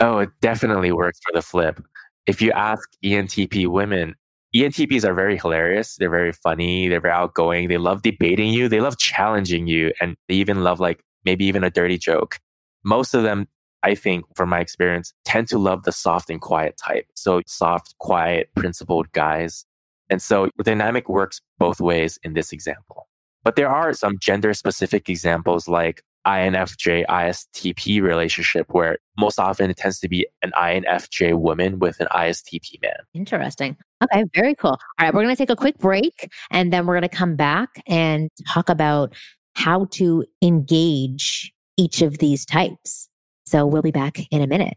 [0.00, 1.82] Oh, it definitely works for the flip.
[2.26, 4.14] If you ask ENTP women,
[4.54, 5.96] ENTPs are very hilarious.
[5.96, 6.88] They're very funny.
[6.88, 7.68] They're very outgoing.
[7.68, 8.68] They love debating you.
[8.68, 9.92] They love challenging you.
[10.00, 12.38] And they even love like maybe even a dirty joke.
[12.84, 13.48] Most of them,
[13.82, 17.06] I think, from my experience, tend to love the soft and quiet type.
[17.14, 19.66] So soft, quiet, principled guys.
[20.08, 23.08] And so dynamic works both ways in this example.
[23.44, 29.76] But there are some gender specific examples like INFJ ISTP relationship where most often it
[29.76, 32.96] tends to be an INFJ woman with an ISTP man.
[33.14, 33.76] Interesting.
[34.02, 34.70] Okay, very cool.
[34.70, 37.36] All right, we're going to take a quick break and then we're going to come
[37.36, 39.14] back and talk about
[39.56, 43.08] how to engage each of these types.
[43.46, 44.76] So we'll be back in a minute.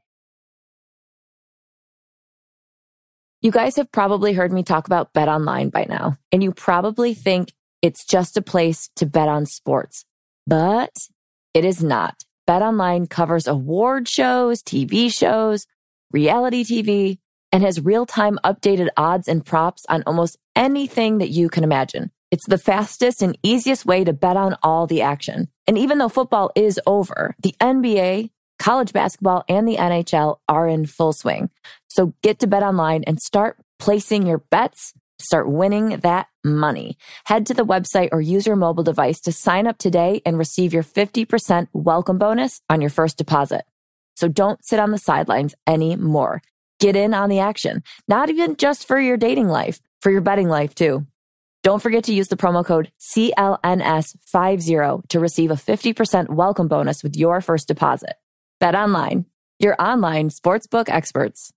[3.42, 7.14] You guys have probably heard me talk about Bet Online by now, and you probably
[7.14, 10.06] think it's just a place to bet on sports,
[10.48, 10.94] but
[11.54, 12.24] it is not.
[12.48, 15.68] Bet Online covers award shows, TV shows,
[16.12, 17.18] reality TV,
[17.52, 22.12] and has real time updated odds and props on almost anything that you can imagine.
[22.32, 25.48] It's the fastest and easiest way to bet on all the action.
[25.68, 30.86] And even though football is over, the NBA, college basketball, and the NHL are in
[30.86, 31.50] full swing.
[31.88, 36.98] So get to Bet Online and start placing your bets start winning that money.
[37.26, 40.74] Head to the website or use your mobile device to sign up today and receive
[40.74, 43.66] your 50% welcome bonus on your first deposit.
[44.16, 46.42] So don't sit on the sidelines anymore.
[46.80, 50.48] Get in on the action, not even just for your dating life, for your betting
[50.48, 51.06] life too.
[51.70, 57.16] Don't forget to use the promo code CLNS50 to receive a 50% welcome bonus with
[57.16, 58.16] your first deposit.
[58.60, 59.28] Bet online,
[59.60, 61.54] your online sportsbook experts.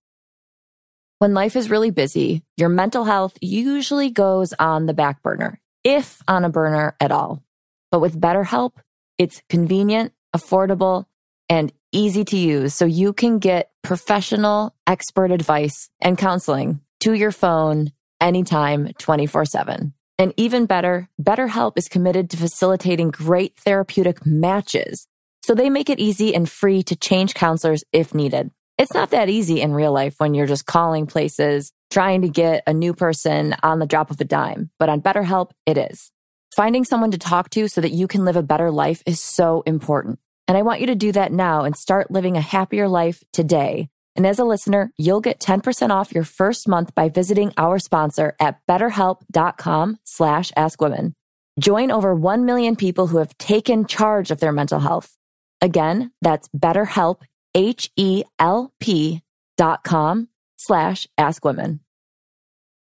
[1.17, 6.21] When life is really busy, your mental health usually goes on the back burner, if
[6.27, 7.41] on a burner at all.
[7.89, 8.73] But with BetterHelp,
[9.17, 11.07] it's convenient, affordable,
[11.49, 17.31] and easy to use so you can get professional expert advice and counseling to your
[17.31, 19.91] phone anytime 24 7.
[20.19, 25.07] And even better, BetterHelp is committed to facilitating great therapeutic matches.
[25.43, 28.51] So they make it easy and free to change counselors if needed.
[28.77, 32.63] It's not that easy in real life when you're just calling places, trying to get
[32.65, 34.71] a new person on the drop of a dime.
[34.79, 36.11] But on BetterHelp, it is.
[36.55, 39.63] Finding someone to talk to so that you can live a better life is so
[39.65, 40.19] important.
[40.47, 43.89] And I want you to do that now and start living a happier life today.
[44.15, 48.35] And as a listener, you'll get 10% off your first month by visiting our sponsor
[48.39, 51.13] at betterhelp.com slash askwomen.
[51.59, 55.17] Join over 1 million people who have taken charge of their mental health.
[55.61, 57.21] Again, that's betterhelp,
[57.55, 59.21] H-E-L-P
[59.55, 61.79] dot com slash askwomen.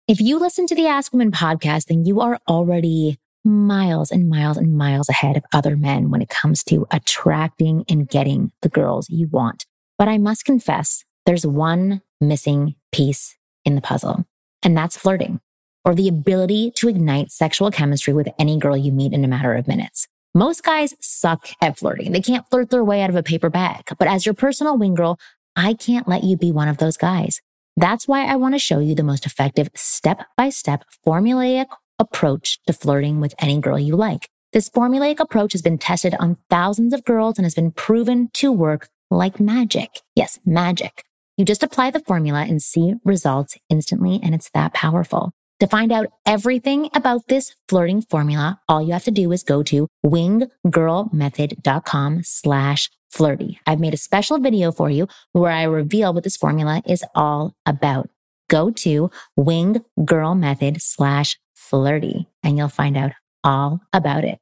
[0.07, 4.57] If you listen to the Ask Women podcast, then you are already miles and miles
[4.57, 9.10] and miles ahead of other men when it comes to attracting and getting the girls
[9.10, 9.65] you want.
[9.97, 14.26] But I must confess, there's one missing piece in the puzzle,
[14.63, 15.39] and that's flirting
[15.86, 19.54] or the ability to ignite sexual chemistry with any girl you meet in a matter
[19.54, 20.10] of minutes.
[20.36, 22.12] Most guys suck at flirting.
[22.12, 23.84] They can't flirt their way out of a paper bag.
[23.98, 25.17] But as your personal wing girl,
[25.56, 27.39] I can't let you be one of those guys.
[27.78, 31.67] That's why I want to show you the most effective step by step formulaic
[31.98, 34.28] approach to flirting with any girl you like.
[34.52, 38.52] This formulaic approach has been tested on thousands of girls and has been proven to
[38.52, 40.02] work like magic.
[40.13, 41.06] Yes, magic.
[41.41, 45.32] You just apply the formula and see results instantly, and it's that powerful.
[45.60, 49.63] To find out everything about this flirting formula, all you have to do is go
[49.63, 53.60] to winggirlmethod.com slash flirty.
[53.65, 57.56] I've made a special video for you where I reveal what this formula is all
[57.65, 58.12] about.
[58.47, 64.38] Go to winggirlmethod slash flirty and you'll find out all about it.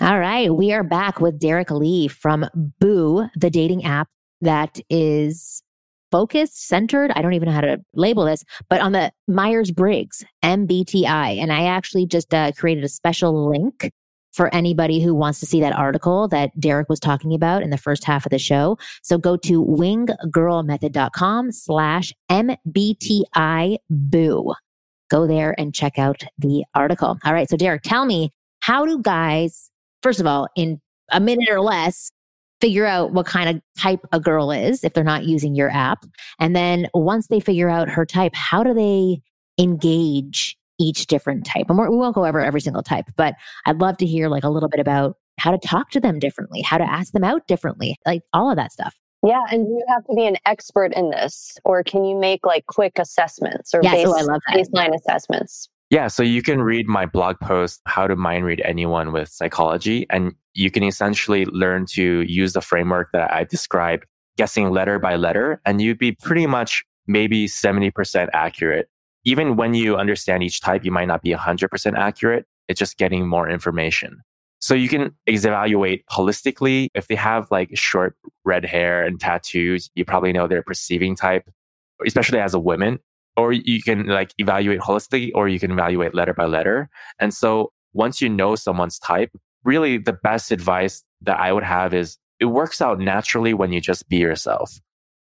[0.00, 0.52] All right.
[0.52, 2.44] We are back with Derek Lee from
[2.80, 4.08] Boo, the dating app
[4.40, 5.62] that is
[6.10, 7.10] focused, centered.
[7.14, 11.38] I don't even know how to label this, but on the Myers Briggs MBTI.
[11.38, 13.90] And I actually just uh, created a special link
[14.32, 17.78] for anybody who wants to see that article that Derek was talking about in the
[17.78, 18.78] first half of the show.
[19.02, 24.54] So go to winggirlmethod.com slash MBTI boo.
[25.10, 27.18] Go there and check out the article.
[27.24, 27.48] All right.
[27.48, 29.70] So Derek, tell me, how do guys,
[30.02, 32.12] first of all, in a minute or less,
[32.60, 36.04] figure out what kind of type a girl is if they're not using your app.
[36.38, 39.20] And then once they figure out her type, how do they
[39.58, 41.66] engage each different type?
[41.68, 43.34] And we won't go over every single type, but
[43.66, 46.62] I'd love to hear like a little bit about how to talk to them differently,
[46.62, 48.96] how to ask them out differently, like all of that stuff.
[49.24, 52.66] Yeah, and you have to be an expert in this, or can you make like
[52.66, 54.56] quick assessments or yeah, oh, base, so I love that.
[54.56, 55.68] baseline assessments?
[55.90, 60.06] Yeah, so you can read my blog post, How to Mind Read Anyone with Psychology,
[60.10, 64.04] and you can essentially learn to use the framework that I described,
[64.36, 68.90] guessing letter by letter, and you'd be pretty much maybe 70% accurate.
[69.24, 72.44] Even when you understand each type, you might not be 100% accurate.
[72.68, 74.20] It's just getting more information.
[74.60, 76.88] So you can evaluate holistically.
[76.94, 81.48] If they have like short red hair and tattoos, you probably know their perceiving type,
[82.04, 82.98] especially as a woman
[83.38, 86.90] or you can like evaluate holistically or you can evaluate letter by letter.
[87.20, 89.30] And so once you know someone's type,
[89.64, 93.80] really the best advice that I would have is it works out naturally when you
[93.80, 94.80] just be yourself.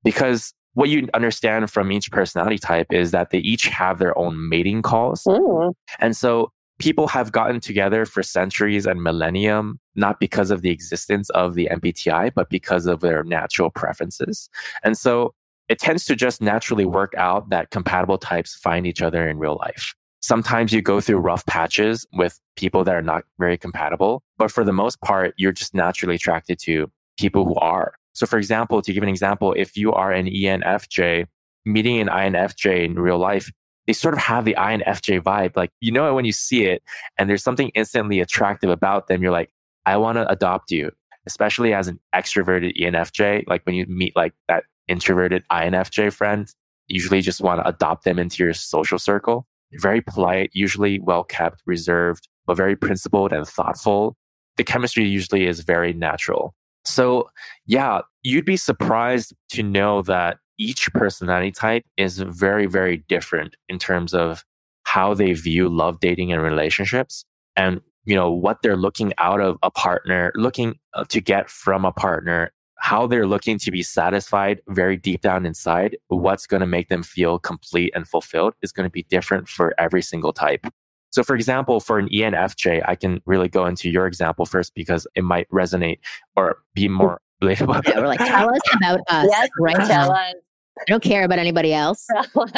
[0.04, 4.48] Because what you understand from each personality type is that they each have their own
[4.48, 5.22] mating calls.
[5.24, 5.74] Mm.
[6.00, 11.30] And so people have gotten together for centuries and millennium, not because of the existence
[11.30, 14.48] of the MBTI, but because of their natural preferences.
[14.82, 15.34] And so
[15.68, 19.56] it tends to just naturally work out that compatible types find each other in real
[19.60, 19.94] life.
[20.20, 24.64] Sometimes you go through rough patches with people that are not very compatible, but for
[24.64, 27.94] the most part, you're just naturally attracted to people who are.
[28.12, 31.26] So for example, to give an example, if you are an ENFJ,
[31.64, 33.50] meeting an INFJ in real life,
[33.86, 35.56] they sort of have the INFJ vibe.
[35.56, 36.82] Like, you know it when you see it
[37.18, 39.22] and there's something instantly attractive about them.
[39.22, 39.50] You're like,
[39.86, 40.92] I want to adopt you,
[41.26, 43.44] especially as an extroverted ENFJ.
[43.48, 46.48] Like when you meet like that introverted INFJ friend,
[46.86, 49.46] usually just want to adopt them into your social circle.
[49.72, 54.16] Very polite, usually well kept, reserved, but very principled and thoughtful.
[54.58, 56.54] The chemistry usually is very natural.
[56.84, 57.30] So,
[57.66, 63.78] yeah, you'd be surprised to know that each personality type is very, very different in
[63.78, 64.44] terms of
[64.84, 67.24] how they view love dating and relationships
[67.56, 71.84] and you know what they're looking out of a partner looking uh, to get from
[71.84, 76.66] a partner how they're looking to be satisfied very deep down inside, what's going to
[76.66, 80.66] make them feel complete and fulfilled is going to be different for every single type.
[81.10, 85.06] So, for example, for an ENFJ, I can really go into your example first because
[85.14, 86.00] it might resonate
[86.34, 86.94] or be mm.
[86.94, 87.86] more relatable.
[87.86, 90.14] Yeah, we're like, tell us about us yes, right tell now.
[90.14, 90.34] us.
[90.80, 92.04] I don't care about anybody else.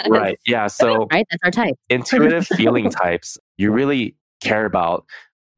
[0.08, 0.38] right.
[0.46, 0.66] Yeah.
[0.70, 1.26] So Right?
[1.30, 1.74] That's our type.
[1.90, 5.04] intuitive feeling types, you really care about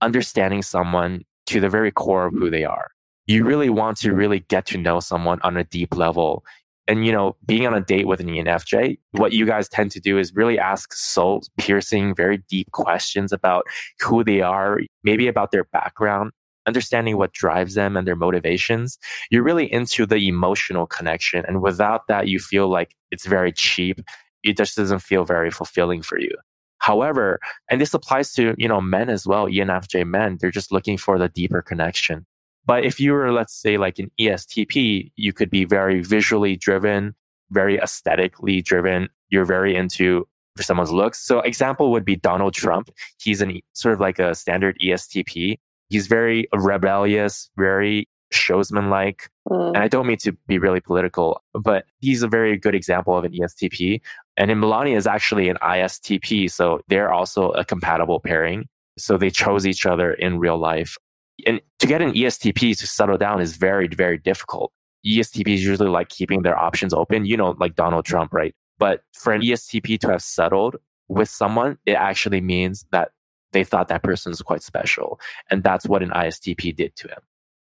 [0.01, 2.89] understanding someone to the very core of who they are.
[3.27, 6.45] You really want to really get to know someone on a deep level.
[6.89, 10.01] And, you know, being on a date with an ENFJ, what you guys tend to
[10.01, 13.65] do is really ask soul piercing, very deep questions about
[14.01, 16.31] who they are, maybe about their background,
[16.67, 18.99] understanding what drives them and their motivations.
[19.31, 21.45] You're really into the emotional connection.
[21.47, 24.01] And without that, you feel like it's very cheap.
[24.45, 26.31] It just doesn't feel very fulfilling for you.
[26.79, 30.97] However, and this applies to, you know, men as well, ENFJ men, they're just looking
[30.97, 32.27] for the deeper connection.
[32.67, 37.15] But if you were, let's say, like an ESTP, you could be very visually driven,
[37.51, 39.09] very aesthetically driven.
[39.31, 40.27] You're very into
[40.61, 41.21] someone's looks.
[41.21, 42.91] So example would be Donald Trump.
[43.21, 45.59] He's an sort of like a standard ESTP.
[45.89, 49.31] He's very rebellious, very showsman-like.
[49.49, 49.69] Mm.
[49.69, 53.25] And I don't mean to be really political, but he's a very good example of
[53.25, 54.01] an ESTP.
[54.37, 56.51] And in Melania is actually an ISTP.
[56.51, 58.67] So they're also a compatible pairing.
[58.99, 60.97] So they chose each other in real life.
[61.45, 64.73] And to get an ESTP to settle down is very, very difficult.
[65.07, 68.55] ESTPs usually like keeping their options open, you know, like Donald Trump, right?
[68.79, 70.77] But for an ESTP to have settled
[71.09, 73.11] with someone, it actually means that
[73.53, 75.21] they thought that person was quite special.
[75.51, 77.21] And that's what an ISTP did to him.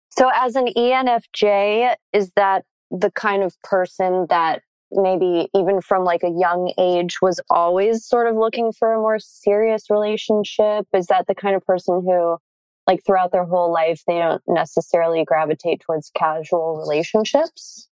[0.10, 6.22] So, as an ENFJ, is that the kind of person that maybe even from like
[6.24, 10.86] a young age was always sort of looking for a more serious relationship?
[10.94, 12.38] Is that the kind of person who,
[12.88, 17.88] like, throughout their whole life, they don't necessarily gravitate towards casual relationships?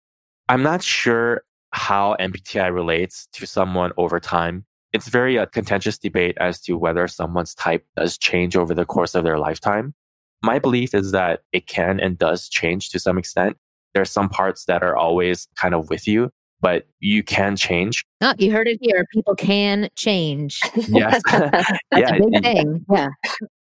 [0.48, 4.64] I'm not sure how MBTI relates to someone over time.
[4.92, 9.14] It's very a contentious debate as to whether someone's type does change over the course
[9.14, 9.94] of their lifetime.
[10.42, 13.57] My belief is that it can and does change to some extent.
[13.92, 18.05] There are some parts that are always kind of with you, but you can change.
[18.21, 19.07] Oh, you heard it here.
[19.12, 20.61] People can change.
[20.88, 21.21] Yes.
[21.31, 22.87] That's yeah, a big y- thing.
[22.90, 23.09] Yeah.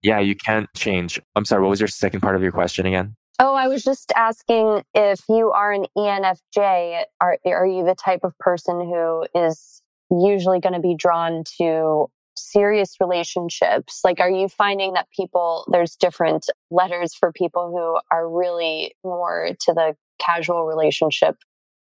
[0.02, 1.20] yeah, you can change.
[1.36, 3.16] I'm sorry, what was your second part of your question again?
[3.40, 8.22] Oh, I was just asking if you are an ENFJ, are, are you the type
[8.24, 14.02] of person who is usually going to be drawn to serious relationships?
[14.04, 19.50] Like, are you finding that people, there's different letters for people who are really more
[19.62, 21.38] to the casual relationship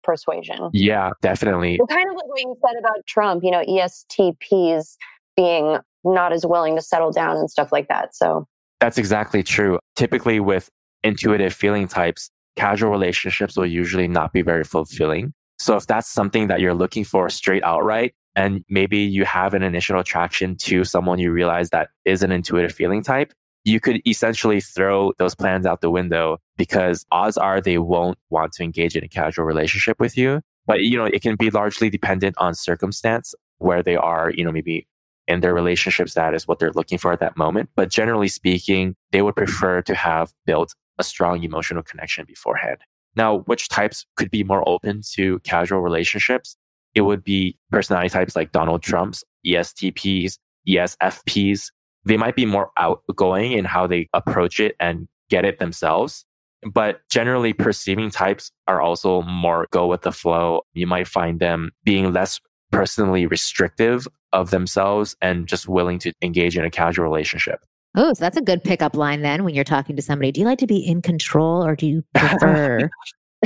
[0.03, 0.71] persuasion?
[0.73, 1.79] Yeah, definitely.
[1.79, 4.97] Well, kind of like what you said about Trump, you know, ESTPs
[5.37, 8.15] being not as willing to settle down and stuff like that.
[8.15, 8.47] So,
[8.81, 9.79] That's exactly true.
[9.97, 10.69] Typically, with
[11.05, 15.33] intuitive feeling types, casual relationships will usually not be very fulfilling.
[15.59, 19.63] So, if that's something that you're looking for straight outright, and maybe you have an
[19.63, 23.33] initial attraction to someone you realize that is an intuitive feeling type,
[23.65, 28.53] you could essentially throw those plans out the window because odds are they won't want
[28.53, 30.41] to engage in a casual relationship with you.
[30.67, 34.53] But, you know, it can be largely dependent on circumstance where they are, you know,
[34.53, 34.87] maybe
[35.29, 37.71] in their relationship status, what they're looking for at that moment.
[37.75, 42.79] But generally speaking, they would prefer to have built a strong emotional connection beforehand.
[43.15, 46.57] Now, which types could be more open to casual relationships?
[46.95, 50.39] It would be personality types like Donald Trump's, ESTPs,
[50.69, 51.71] ESFPs.
[52.05, 56.25] They might be more outgoing in how they approach it and get it themselves.
[56.71, 60.63] But generally, perceiving types are also more go with the flow.
[60.75, 66.57] You might find them being less personally restrictive of themselves and just willing to engage
[66.57, 67.61] in a casual relationship.
[67.95, 70.33] Oh, so that's a good pickup line then when you're talking to somebody.
[70.33, 72.89] Do you like to be in control or do you prefer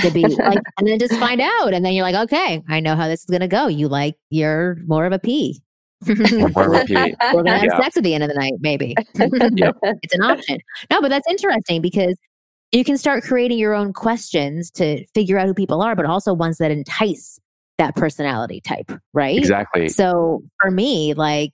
[0.00, 1.74] to be like, and then just find out?
[1.74, 3.66] And then you're like, okay, I know how this is going to go.
[3.66, 5.60] You like, you're more of a P.
[6.06, 6.94] More of a P.
[6.94, 7.80] We're going to have Yeah.
[7.80, 8.94] sex at the end of the night, maybe.
[9.14, 9.76] Yep.
[10.02, 10.58] it's an option.
[10.90, 12.16] No, but that's interesting because
[12.72, 16.34] you can start creating your own questions to figure out who people are, but also
[16.34, 17.38] ones that entice
[17.78, 19.36] that personality type, right?
[19.36, 19.88] Exactly.
[19.88, 21.52] So for me, like,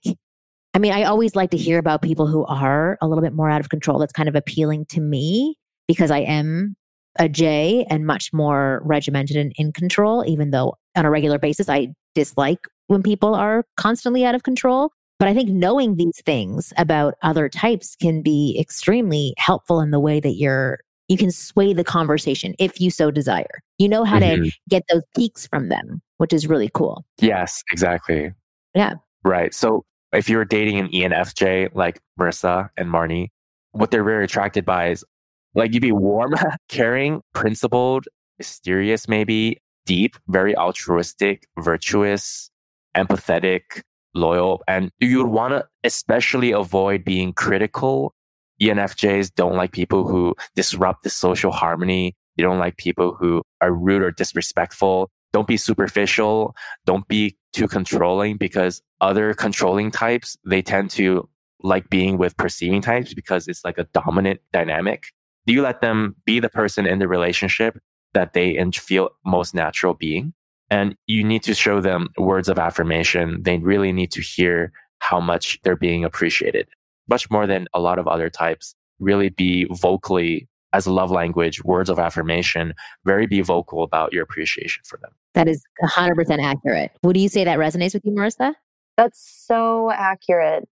[0.73, 3.49] I mean, I always like to hear about people who are a little bit more
[3.49, 3.99] out of control.
[3.99, 6.75] That's kind of appealing to me because I am
[7.19, 11.69] a J and much more regimented and in control, even though on a regular basis,
[11.69, 14.91] I dislike when people are constantly out of control.
[15.19, 19.99] But I think knowing these things about other types can be extremely helpful in the
[19.99, 20.79] way that you're,
[21.13, 23.61] you can sway the conversation if you so desire.
[23.77, 24.51] You know how to Mhm.
[24.67, 27.05] get those peaks from them, which is really cool.
[27.19, 28.33] Yes, exactly.
[28.73, 28.95] Yeah.
[29.23, 29.53] Right.
[29.53, 33.29] So if you're dating an ENFJ like Marissa and Marni,
[33.73, 35.05] what they're very attracted by is
[35.53, 36.33] like you'd be warm,
[36.67, 38.07] caring, principled,
[38.39, 42.49] mysterious, maybe deep, very altruistic, virtuous,
[42.97, 43.83] empathetic,
[44.15, 44.63] loyal.
[44.67, 48.15] And you would want to especially avoid being critical.
[48.61, 52.15] ENFJs don't like people who disrupt the social harmony.
[52.37, 55.09] They don't like people who are rude or disrespectful.
[55.31, 56.55] Don't be superficial.
[56.85, 61.27] Don't be too controlling because other controlling types, they tend to
[61.61, 65.05] like being with perceiving types because it's like a dominant dynamic.
[65.45, 67.77] Do you let them be the person in the relationship
[68.13, 70.33] that they feel most natural being?
[70.69, 73.43] And you need to show them words of affirmation.
[73.43, 76.67] They really need to hear how much they're being appreciated,
[77.09, 78.75] much more than a lot of other types.
[78.99, 82.73] Really be vocally as a love language, words of affirmation,
[83.05, 85.11] very be vocal about your appreciation for them.
[85.35, 86.91] That is 100% accurate.
[87.03, 88.53] Would you say that resonates with you, Marissa?
[88.97, 90.67] That's so accurate.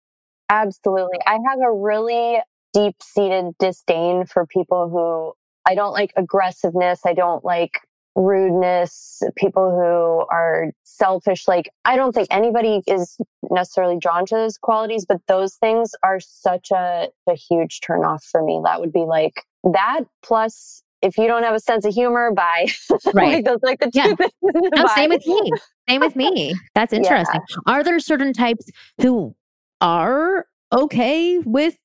[0.48, 1.18] Absolutely.
[1.26, 2.38] I have a really
[2.72, 5.32] deep seated disdain for people who
[5.68, 7.00] I don't like aggressiveness.
[7.04, 7.80] I don't like
[8.16, 11.46] rudeness, people who are selfish.
[11.46, 13.18] Like, I don't think anybody is
[13.50, 18.42] necessarily drawn to those qualities, but those things are such a, a huge turnoff for
[18.42, 18.60] me.
[18.64, 19.42] That would be like
[19.72, 22.66] that plus if you don't have a sense of humor, bye.
[23.14, 23.36] Right.
[23.36, 24.14] like those like the two yeah.
[24.14, 24.32] things.
[24.42, 25.52] No, same with me.
[25.88, 26.54] Same with me.
[26.74, 27.40] That's interesting.
[27.48, 27.56] Yeah.
[27.72, 28.66] Are there certain types
[29.00, 29.34] who
[29.80, 31.76] are okay with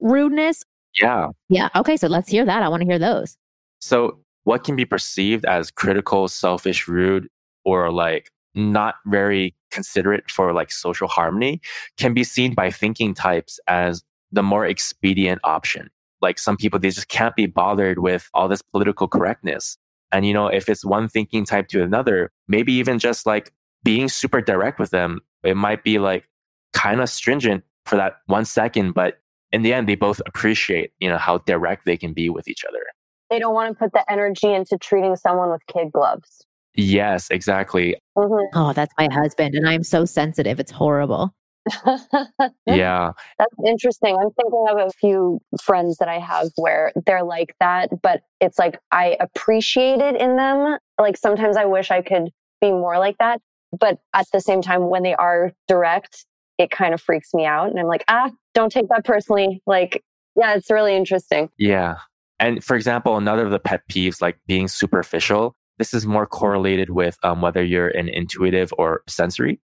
[0.00, 0.64] rudeness?
[1.00, 1.28] Yeah.
[1.48, 1.68] Yeah.
[1.76, 1.96] Okay.
[1.96, 2.62] So let's hear that.
[2.62, 3.36] I want to hear those.
[3.80, 4.18] So,
[4.48, 7.28] what can be perceived as critical, selfish, rude,
[7.66, 11.60] or like not very considerate for like social harmony
[11.98, 15.90] can be seen by thinking types as the more expedient option.
[16.22, 19.76] Like some people, they just can't be bothered with all this political correctness.
[20.12, 23.52] And, you know, if it's one thinking type to another, maybe even just like
[23.84, 26.26] being super direct with them, it might be like
[26.72, 29.18] kind of stringent for that one second, but
[29.52, 32.64] in the end, they both appreciate, you know, how direct they can be with each
[32.64, 32.80] other.
[33.30, 36.44] They don't want to put the energy into treating someone with kid gloves.
[36.74, 37.96] Yes, exactly.
[38.16, 38.56] Mm-hmm.
[38.56, 39.54] Oh, that's my husband.
[39.54, 40.60] And I'm so sensitive.
[40.60, 41.34] It's horrible.
[42.66, 43.12] yeah.
[43.38, 44.16] That's interesting.
[44.16, 48.58] I'm thinking of a few friends that I have where they're like that, but it's
[48.58, 50.78] like I appreciate it in them.
[50.98, 53.40] Like sometimes I wish I could be more like that.
[53.78, 56.24] But at the same time, when they are direct,
[56.58, 57.70] it kind of freaks me out.
[57.70, 59.62] And I'm like, ah, don't take that personally.
[59.66, 60.02] Like,
[60.36, 61.50] yeah, it's really interesting.
[61.58, 61.96] Yeah.
[62.40, 66.90] And for example, another of the pet peeves, like being superficial, this is more correlated
[66.90, 69.60] with um, whether you're an intuitive or sensory.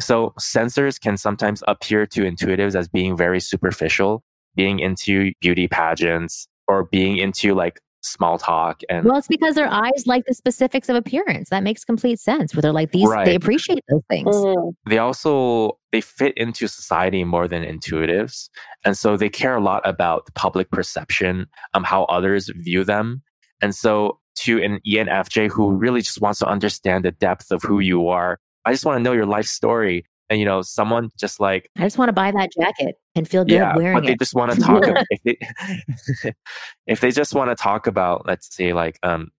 [0.00, 4.22] So sensors can sometimes appear to intuitives as being very superficial,
[4.54, 9.68] being into beauty pageants or being into like small talk and well it's because their
[9.68, 13.26] eyes like the specifics of appearance that makes complete sense where they're like these right.
[13.26, 14.70] they appreciate those things mm-hmm.
[14.88, 18.48] they also they fit into society more than intuitives
[18.84, 23.22] and so they care a lot about the public perception um how others view them
[23.60, 27.80] and so to an enfj who really just wants to understand the depth of who
[27.80, 31.40] you are i just want to know your life story and you know someone just
[31.40, 34.14] like i just want to buy that jacket and feel good yeah, wearing but they
[34.14, 36.32] just want to talk about, if they
[36.86, 39.30] if they just want to talk about let's say like um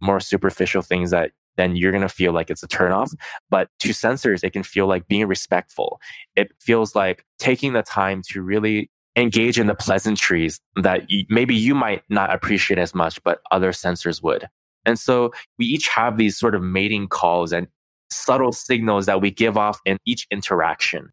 [0.00, 3.14] more superficial things that then you're going to feel like it's a turnoff
[3.50, 6.00] but to sensors it can feel like being respectful.
[6.36, 11.54] It feels like taking the time to really engage in the pleasantries that you, maybe
[11.54, 14.48] you might not appreciate as much but other sensors would.
[14.84, 17.68] And so we each have these sort of mating calls and
[18.14, 21.10] subtle signals that we give off in each interaction.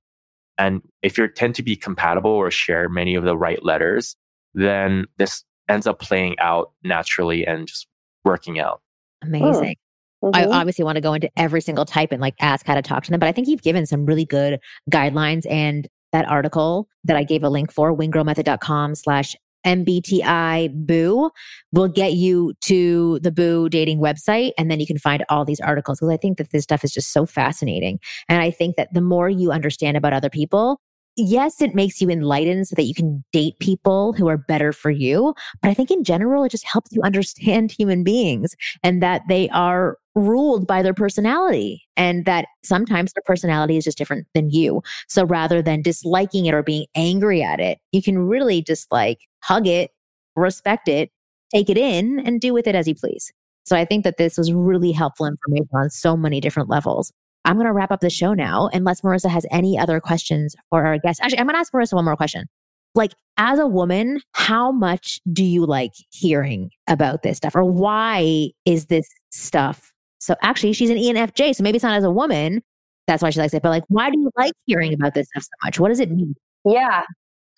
[0.58, 4.16] And if you tend to be compatible or share many of the right letters,
[4.54, 7.88] then this ends up playing out naturally and just
[8.24, 8.82] working out.
[9.24, 9.76] Amazing.
[10.24, 10.36] Mm-hmm.
[10.36, 13.04] I obviously want to go into every single type and like ask how to talk
[13.04, 14.60] to them, but I think you've given some really good
[14.92, 19.36] guidelines and that article that I gave a link for, winggirlmethod.com slash
[19.66, 21.32] MBTI Boo
[21.72, 24.52] will get you to the Boo dating website.
[24.58, 26.94] And then you can find all these articles because I think that this stuff is
[26.94, 28.00] just so fascinating.
[28.30, 30.80] And I think that the more you understand about other people,
[31.18, 34.92] yes, it makes you enlightened so that you can date people who are better for
[34.92, 35.34] you.
[35.62, 39.50] But I think in general, it just helps you understand human beings and that they
[39.50, 44.82] are ruled by their personality and that sometimes their personality is just different than you.
[45.08, 49.20] So rather than disliking it or being angry at it, you can really just like
[49.42, 49.92] hug it,
[50.36, 51.12] respect it,
[51.54, 53.32] take it in and do with it as you please.
[53.66, 57.12] So I think that this was really helpful information on so many different levels.
[57.46, 60.86] I'm going to wrap up the show now unless Marissa has any other questions for
[60.86, 61.22] our guests.
[61.22, 62.46] Actually, I'm going to ask Marissa one more question.
[62.94, 67.56] Like, as a woman, how much do you like hearing about this stuff?
[67.56, 69.94] Or why is this stuff?
[70.20, 71.56] So, actually, she's an ENFJ.
[71.56, 72.62] So maybe it's not as a woman.
[73.08, 73.64] That's why she likes it.
[73.64, 75.80] But, like, why do you like hearing about this stuff so much?
[75.80, 76.36] What does it mean?
[76.66, 77.04] Yeah,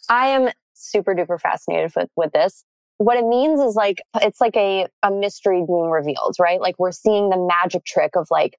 [0.07, 2.63] I am super duper fascinated with, with this
[2.97, 6.91] what it means is like it's like a, a mystery being revealed right like we're
[6.91, 8.57] seeing the magic trick of like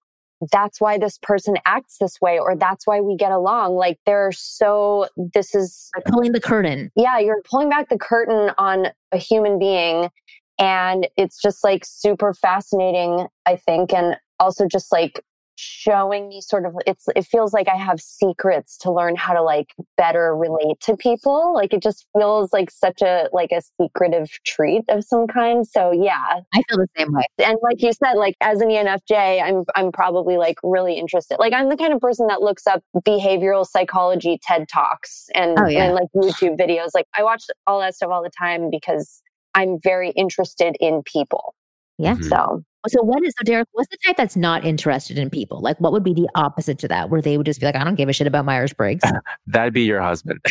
[0.52, 3.76] that's why this person acts this way or that's why we get along.
[3.76, 6.90] Like they're so, this is pulling the curtain.
[6.96, 10.10] Yeah, you're pulling back the curtain on a human being
[10.58, 13.92] And it's just like super fascinating, I think.
[13.92, 15.20] And also just like
[15.56, 19.42] showing me sort of it's it feels like I have secrets to learn how to
[19.42, 21.54] like better relate to people.
[21.54, 25.66] Like it just feels like such a like a secretive treat of some kind.
[25.66, 26.40] So yeah.
[26.52, 27.24] I feel the same way.
[27.38, 31.38] And like you said, like as an ENFJ, I'm I'm probably like really interested.
[31.38, 35.66] Like I'm the kind of person that looks up behavioral psychology TED Talks and, oh,
[35.66, 35.84] yeah.
[35.84, 36.90] and like YouTube videos.
[36.94, 39.22] Like I watch all that stuff all the time because
[39.54, 41.54] I'm very interested in people.
[41.98, 42.16] Yeah.
[42.28, 43.68] So so what is so Derek?
[43.72, 45.60] What's the type that's not interested in people?
[45.60, 47.84] Like, what would be the opposite to that, where they would just be like, "I
[47.84, 49.04] don't give a shit about Myers Briggs."
[49.46, 50.40] That'd be your husband.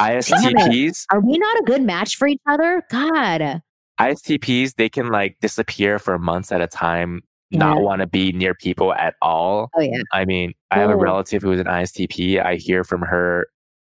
[0.00, 1.04] ISTPs.
[1.10, 2.82] Are we not a good match for each other?
[2.90, 3.62] God.
[4.00, 7.58] ISTPs, they can like disappear for months at a time, yeah.
[7.58, 9.68] not want to be near people at all.
[9.76, 10.02] Oh yeah.
[10.12, 12.44] I mean, I have a relative who is an ISTP.
[12.44, 13.46] I hear from her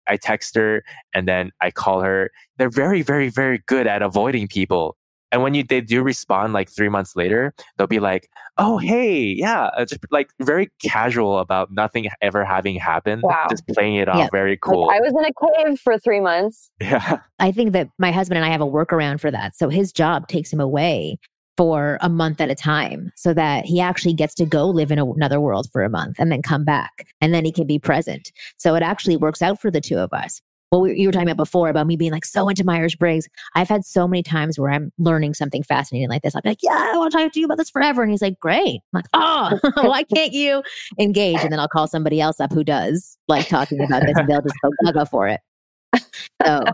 [0.06, 2.30] I text her and then I call her.
[2.58, 4.96] They're very, very, very good at avoiding people.
[5.32, 9.20] And when you they do respond like three months later, they'll be like, "Oh, hey,
[9.20, 13.46] yeah," uh, just like very casual about nothing ever having happened, wow.
[13.50, 14.28] just playing it off yeah.
[14.30, 14.86] very cool.
[14.86, 16.70] Like, I was in a cave for three months.
[16.80, 19.56] Yeah, I think that my husband and I have a workaround for that.
[19.56, 21.18] So his job takes him away
[21.56, 24.98] for a month at a time so that he actually gets to go live in
[24.98, 28.32] another world for a month and then come back and then he can be present.
[28.58, 30.42] So it actually works out for the two of us
[30.74, 33.28] what we, you were talking about before about me being like so into Myers Briggs.
[33.54, 36.34] I've had so many times where I'm learning something fascinating like this.
[36.34, 38.02] I'm like, yeah, I want to talk to you about this forever.
[38.02, 38.80] And he's like, great.
[38.92, 40.62] I'm like, oh, why can't you
[40.98, 41.40] engage?
[41.40, 44.42] And then I'll call somebody else up who does like talking about this and they'll
[44.42, 45.40] just go gaga for it.
[46.44, 46.64] So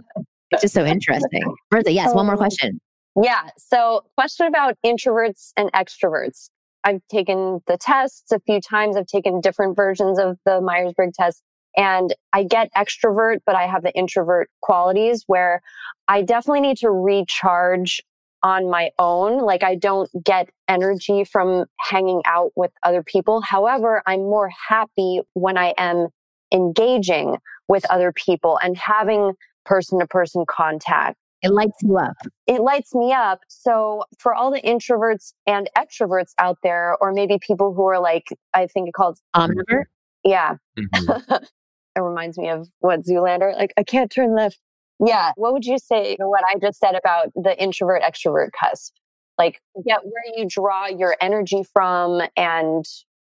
[0.51, 1.42] it's just so interesting.
[1.70, 2.80] Bertha, yes, one more um, question.
[3.22, 3.51] Yeah.
[3.57, 6.51] So, question about introverts and extroverts.
[6.84, 8.96] I've taken the tests a few times.
[8.96, 11.42] I've taken different versions of the Myers Briggs test.
[11.76, 15.62] And I get extrovert, but I have the introvert qualities where
[16.08, 18.02] I definitely need to recharge
[18.42, 19.40] on my own.
[19.44, 23.40] Like I don't get energy from hanging out with other people.
[23.40, 26.08] However, I'm more happy when I am
[26.52, 27.36] engaging
[27.68, 29.32] with other people and having
[29.64, 31.16] person to person contact.
[31.42, 32.16] It lights you up.
[32.46, 33.40] It lights me up.
[33.48, 38.24] So for all the introverts and extroverts out there, or maybe people who are like,
[38.52, 39.84] I think it called omnivore.
[40.22, 40.56] Yeah.
[40.78, 41.44] Mm-hmm.
[41.97, 44.59] it reminds me of what Zoolander, like, I can't turn left.
[45.05, 45.32] Yeah.
[45.36, 48.93] What would you say to what I just said about the introvert extrovert cusp?
[49.38, 52.84] Like, get where you draw your energy from and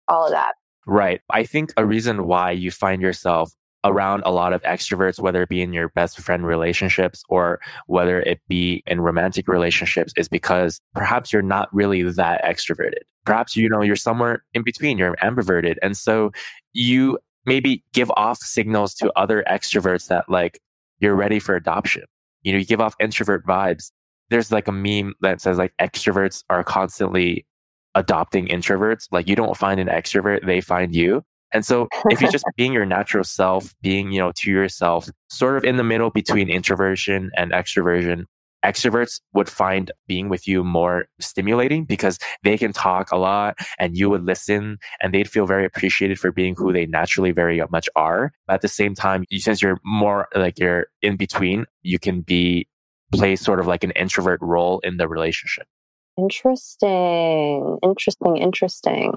[0.08, 0.54] all of that.
[0.86, 1.20] Right.
[1.30, 3.52] I think a reason why you find yourself
[3.84, 8.20] around a lot of extroverts, whether it be in your best friend relationships or whether
[8.20, 13.02] it be in romantic relationships, is because perhaps you're not really that extroverted.
[13.24, 15.76] Perhaps, you know, you're somewhere in between, you're ambiverted.
[15.82, 16.32] And so
[16.72, 20.60] you maybe give off signals to other extroverts that like
[21.00, 22.04] you're ready for adoption.
[22.42, 23.90] You know, you give off introvert vibes.
[24.30, 27.46] There's like a meme that says like extroverts are constantly
[27.94, 29.08] adopting introverts.
[29.10, 31.22] Like you don't find an extrovert, they find you.
[31.52, 35.56] And so if you're just being your natural self, being, you know, to yourself, sort
[35.56, 38.24] of in the middle between introversion and extroversion,
[38.64, 43.96] extroverts would find being with you more stimulating because they can talk a lot and
[43.96, 47.88] you would listen and they'd feel very appreciated for being who they naturally very much
[47.96, 48.32] are.
[48.46, 52.20] But at the same time, you, since you're more like you're in between, you can
[52.22, 52.68] be
[53.12, 55.66] play sort of like an introvert role in the relationship.
[56.18, 57.78] Interesting.
[57.82, 58.36] Interesting.
[58.36, 59.12] Interesting.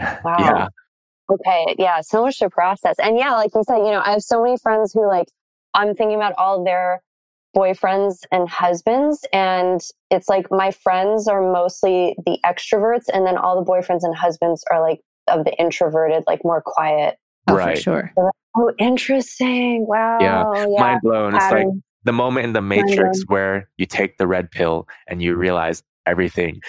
[0.24, 0.36] Wow.
[0.38, 0.68] yeah.
[1.28, 1.74] Okay.
[1.76, 2.00] Yeah.
[2.02, 2.94] So much to process.
[3.02, 5.26] And yeah, like you said, you know, I have so many friends who like,
[5.74, 7.02] I'm thinking about all their
[7.56, 9.24] boyfriends and husbands.
[9.32, 9.80] And
[10.10, 14.64] it's like my friends are mostly the extroverts, and then all the boyfriends and husbands
[14.70, 17.16] are like of the introverted, like more quiet.
[17.48, 17.76] Oh, right.
[17.76, 18.12] For sure.
[18.56, 19.86] Oh, interesting.
[19.86, 20.18] Wow.
[20.20, 20.66] Yeah.
[20.68, 20.80] yeah.
[20.80, 21.34] Mind blown.
[21.34, 21.66] It's like
[22.04, 26.60] the moment in the matrix where you take the red pill and you realize everything.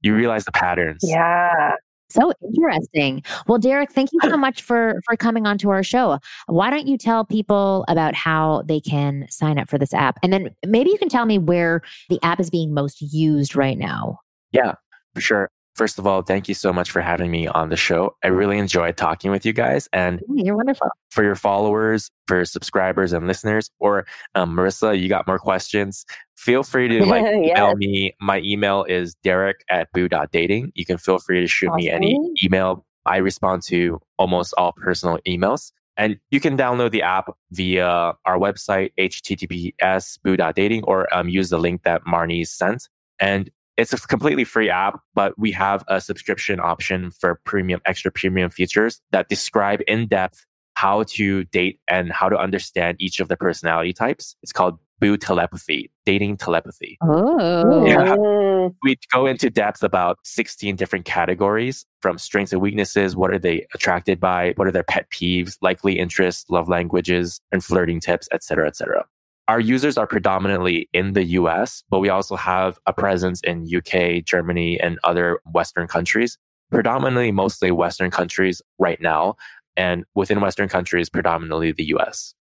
[0.00, 1.00] You realize the patterns.
[1.02, 1.74] Yeah.
[2.10, 3.22] So interesting.
[3.46, 6.18] Well, Derek, thank you so much for for coming onto our show.
[6.46, 10.18] Why don't you tell people about how they can sign up for this app?
[10.22, 13.78] And then maybe you can tell me where the app is being most used right
[13.78, 14.20] now.
[14.52, 14.74] Yeah,
[15.14, 15.50] for sure.
[15.78, 18.16] First of all, thank you so much for having me on the show.
[18.24, 19.88] I really enjoyed talking with you guys.
[19.92, 20.88] And you're wonderful.
[21.10, 24.04] For your followers, for subscribers and listeners, or
[24.34, 26.04] um, Marissa, you got more questions,
[26.38, 28.14] feel free to like email me.
[28.20, 30.72] My email is derek at boo.dating.
[30.74, 31.78] You can feel free to shoot awesome.
[31.78, 32.86] me any email.
[33.04, 35.72] I respond to almost all personal emails.
[35.96, 41.58] And you can download the app via our website, https boo.dating, or um, use the
[41.58, 42.88] link that Marni sent.
[43.18, 48.12] And it's a completely free app, but we have a subscription option for premium, extra
[48.12, 53.26] premium features that describe in depth how to date and how to understand each of
[53.26, 54.36] the personality types.
[54.44, 56.98] It's called Boo Telepathy, dating telepathy.
[57.02, 57.86] Oh.
[57.86, 58.16] Yeah.
[58.18, 58.74] Oh.
[58.82, 63.16] We go into depth about 16 different categories from strengths and weaknesses.
[63.16, 64.52] What are they attracted by?
[64.56, 69.06] What are their pet peeves, likely interests, love languages, and flirting tips, etc., etc.
[69.48, 74.22] Our users are predominantly in the US, but we also have a presence in UK,
[74.24, 76.36] Germany, and other Western countries.
[76.70, 79.36] Predominantly, mostly Western countries right now.
[79.74, 82.34] And within Western countries, predominantly the US.